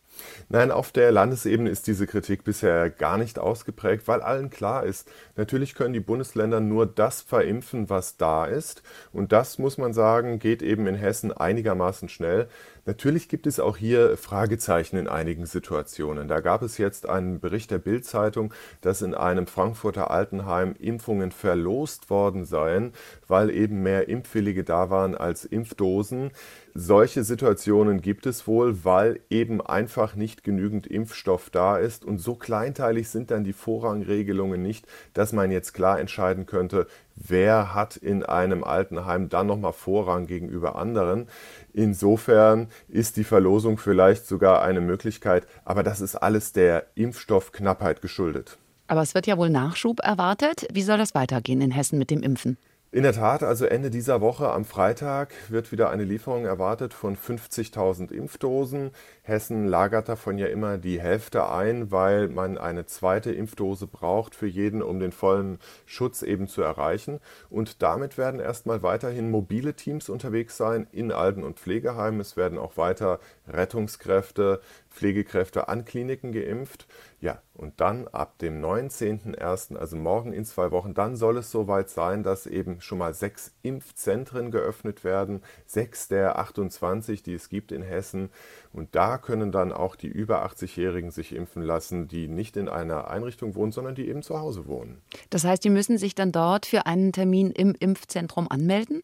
Nein, 0.48 0.70
auf 0.70 0.92
der 0.92 1.12
Landesebene 1.12 1.70
ist 1.70 1.86
diese 1.86 2.06
Kritik 2.06 2.44
bisher 2.44 2.90
gar 2.90 3.18
nicht 3.18 3.38
ausgeprägt, 3.38 4.08
weil 4.08 4.20
allen 4.20 4.50
klar 4.50 4.84
ist, 4.84 5.08
natürlich 5.36 5.74
können 5.74 5.92
die 5.92 6.00
Bundesländer 6.00 6.60
nur 6.60 6.86
das 6.86 7.22
verimpfen, 7.22 7.90
was 7.90 8.16
da 8.16 8.46
ist. 8.46 8.82
Und 9.12 9.32
das, 9.32 9.58
muss 9.58 9.78
man 9.78 9.92
sagen, 9.92 10.38
geht 10.38 10.62
eben 10.62 10.86
in 10.86 10.94
Hessen 10.94 11.32
einigermaßen 11.32 12.08
schnell. 12.08 12.48
Natürlich 12.86 13.28
gibt 13.28 13.48
es 13.48 13.58
auch 13.58 13.76
hier 13.76 14.16
Fragezeichen 14.16 14.96
in 14.96 15.08
einigen 15.08 15.44
Situationen. 15.44 16.28
Da 16.28 16.38
gab 16.38 16.62
es 16.62 16.78
jetzt 16.78 17.08
einen 17.08 17.40
Bericht 17.40 17.72
der 17.72 17.78
Bild-Zeitung, 17.78 18.54
dass 18.80 19.02
in 19.02 19.12
einem 19.12 19.48
Frankfurter 19.48 20.12
Altenheim 20.12 20.76
Impfungen 20.78 21.32
verlost 21.32 22.10
worden 22.10 22.44
seien, 22.44 22.92
weil 23.26 23.50
eben 23.50 23.82
mehr 23.82 24.08
Impfwillige 24.08 24.62
da 24.62 24.88
waren 24.88 25.16
als 25.16 25.44
Impfdosen. 25.44 26.30
Solche 26.74 27.24
Situationen 27.24 28.02
gibt 28.02 28.24
es 28.24 28.46
wohl, 28.46 28.84
weil 28.84 29.18
eben 29.30 29.60
einfach 29.60 30.14
nicht 30.14 30.44
genügend 30.44 30.86
Impfstoff 30.86 31.50
da 31.50 31.78
ist. 31.78 32.04
Und 32.04 32.18
so 32.18 32.36
kleinteilig 32.36 33.08
sind 33.08 33.32
dann 33.32 33.42
die 33.42 33.52
Vorrangregelungen 33.52 34.62
nicht, 34.62 34.86
dass 35.12 35.32
man 35.32 35.50
jetzt 35.50 35.72
klar 35.74 35.98
entscheiden 35.98 36.46
könnte, 36.46 36.86
wer 37.16 37.74
hat 37.74 37.96
in 37.96 38.22
einem 38.22 38.62
Altenheim 38.62 39.28
dann 39.28 39.46
nochmal 39.46 39.72
Vorrang 39.72 40.26
gegenüber 40.26 40.76
anderen. 40.76 41.28
Insofern 41.72 42.68
ist 42.88 43.16
die 43.16 43.24
Verlosung 43.24 43.78
vielleicht 43.78 44.26
sogar 44.26 44.62
eine 44.62 44.80
Möglichkeit, 44.80 45.46
aber 45.64 45.82
das 45.82 46.00
ist 46.00 46.16
alles 46.16 46.52
der 46.52 46.86
Impfstoffknappheit 46.94 48.02
geschuldet. 48.02 48.58
Aber 48.86 49.02
es 49.02 49.14
wird 49.14 49.26
ja 49.26 49.36
wohl 49.36 49.50
Nachschub 49.50 50.00
erwartet. 50.00 50.68
Wie 50.72 50.82
soll 50.82 50.98
das 50.98 51.14
weitergehen 51.14 51.60
in 51.60 51.72
Hessen 51.72 51.98
mit 51.98 52.10
dem 52.10 52.22
Impfen? 52.22 52.56
In 52.92 53.02
der 53.02 53.12
Tat, 53.12 53.42
also 53.42 53.66
Ende 53.66 53.90
dieser 53.90 54.20
Woche 54.20 54.48
am 54.52 54.64
Freitag 54.64 55.34
wird 55.48 55.72
wieder 55.72 55.90
eine 55.90 56.04
Lieferung 56.04 56.44
erwartet 56.46 56.94
von 56.94 57.16
50.000 57.16 58.12
Impfdosen. 58.12 58.92
Hessen 59.22 59.66
lagert 59.66 60.08
davon 60.08 60.38
ja 60.38 60.46
immer 60.46 60.78
die 60.78 61.00
Hälfte 61.00 61.50
ein, 61.50 61.90
weil 61.90 62.28
man 62.28 62.56
eine 62.56 62.86
zweite 62.86 63.32
Impfdose 63.32 63.88
braucht 63.88 64.36
für 64.36 64.46
jeden, 64.46 64.82
um 64.82 65.00
den 65.00 65.10
vollen 65.10 65.58
Schutz 65.84 66.22
eben 66.22 66.46
zu 66.46 66.62
erreichen. 66.62 67.18
Und 67.50 67.82
damit 67.82 68.18
werden 68.18 68.38
erstmal 68.38 68.84
weiterhin 68.84 69.32
mobile 69.32 69.74
Teams 69.74 70.08
unterwegs 70.08 70.56
sein 70.56 70.86
in 70.92 71.10
Alten- 71.10 71.42
und 71.42 71.58
Pflegeheimen. 71.58 72.20
Es 72.20 72.36
werden 72.36 72.56
auch 72.56 72.76
weiter 72.76 73.18
Rettungskräfte, 73.48 74.60
Pflegekräfte 74.90 75.68
an 75.68 75.84
Kliniken 75.84 76.30
geimpft. 76.30 76.86
Ja, 77.20 77.42
und 77.54 77.80
dann 77.80 78.06
ab 78.08 78.38
dem 78.38 78.62
19.01., 78.62 79.76
also 79.76 79.96
morgen 79.96 80.32
in 80.32 80.44
zwei 80.44 80.70
Wochen, 80.70 80.94
dann 80.94 81.16
soll 81.16 81.38
es 81.38 81.50
soweit 81.50 81.90
sein, 81.90 82.22
dass 82.22 82.46
eben 82.46 82.75
schon 82.80 82.98
mal 82.98 83.14
sechs 83.14 83.52
Impfzentren 83.62 84.50
geöffnet 84.50 85.04
werden, 85.04 85.42
sechs 85.66 86.08
der 86.08 86.38
28, 86.38 87.22
die 87.22 87.34
es 87.34 87.48
gibt 87.48 87.72
in 87.72 87.82
Hessen. 87.82 88.30
Und 88.72 88.94
da 88.94 89.18
können 89.18 89.52
dann 89.52 89.72
auch 89.72 89.96
die 89.96 90.08
über 90.08 90.44
80-Jährigen 90.46 91.10
sich 91.10 91.34
impfen 91.34 91.62
lassen, 91.62 92.08
die 92.08 92.28
nicht 92.28 92.56
in 92.56 92.68
einer 92.68 93.10
Einrichtung 93.10 93.54
wohnen, 93.54 93.72
sondern 93.72 93.94
die 93.94 94.08
eben 94.08 94.22
zu 94.22 94.38
Hause 94.38 94.66
wohnen. 94.66 95.02
Das 95.30 95.44
heißt, 95.44 95.64
die 95.64 95.70
müssen 95.70 95.98
sich 95.98 96.14
dann 96.14 96.32
dort 96.32 96.66
für 96.66 96.86
einen 96.86 97.12
Termin 97.12 97.50
im 97.50 97.74
Impfzentrum 97.78 98.48
anmelden? 98.50 99.02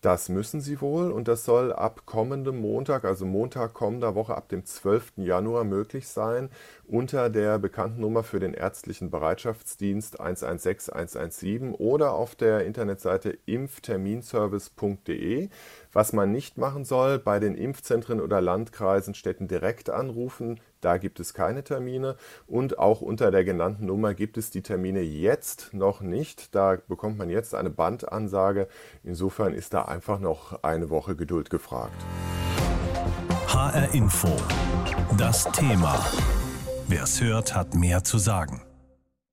Das 0.00 0.28
müssen 0.28 0.60
sie 0.60 0.80
wohl 0.80 1.10
und 1.10 1.26
das 1.26 1.44
soll 1.44 1.72
ab 1.72 2.02
kommendem 2.06 2.60
Montag, 2.60 3.04
also 3.04 3.26
Montag 3.26 3.74
kommender 3.74 4.14
Woche 4.14 4.36
ab 4.36 4.48
dem 4.48 4.64
12. 4.64 5.14
Januar 5.16 5.64
möglich 5.64 6.06
sein, 6.06 6.50
unter 6.86 7.28
der 7.30 7.58
bekannten 7.58 8.00
Nummer 8.00 8.22
für 8.22 8.38
den 8.38 8.54
ärztlichen 8.54 9.10
Bereitschaftsdienst 9.10 10.20
116 10.20 10.94
117 10.94 11.74
oder 11.74 12.12
auf 12.12 12.36
der 12.36 12.64
Internetseite 12.64 13.36
impfterminservice.de. 13.46 15.48
Was 15.92 16.12
man 16.12 16.30
nicht 16.30 16.58
machen 16.58 16.84
soll, 16.84 17.18
bei 17.18 17.40
den 17.40 17.56
Impfzentren 17.56 18.20
oder 18.20 18.40
Landkreisen 18.40 19.14
Städten 19.14 19.48
direkt 19.48 19.90
anrufen, 19.90 20.60
da 20.80 20.98
gibt 20.98 21.20
es 21.20 21.34
keine 21.34 21.64
Termine 21.64 22.16
und 22.46 22.78
auch 22.78 23.00
unter 23.00 23.30
der 23.30 23.44
genannten 23.44 23.86
Nummer 23.86 24.14
gibt 24.14 24.38
es 24.38 24.50
die 24.50 24.62
Termine 24.62 25.00
jetzt 25.00 25.74
noch 25.74 26.00
nicht. 26.00 26.54
Da 26.54 26.78
bekommt 26.86 27.18
man 27.18 27.30
jetzt 27.30 27.54
eine 27.54 27.70
Bandansage. 27.70 28.68
Insofern 29.02 29.54
ist 29.54 29.74
da 29.74 29.82
einfach 29.82 30.18
noch 30.18 30.62
eine 30.62 30.90
Woche 30.90 31.16
Geduld 31.16 31.50
gefragt. 31.50 32.04
HR 33.48 33.94
Info. 33.94 34.28
Das 35.16 35.44
Thema. 35.52 35.98
Wer 36.86 37.02
es 37.02 37.20
hört, 37.20 37.54
hat 37.54 37.74
mehr 37.74 38.04
zu 38.04 38.18
sagen. 38.18 38.62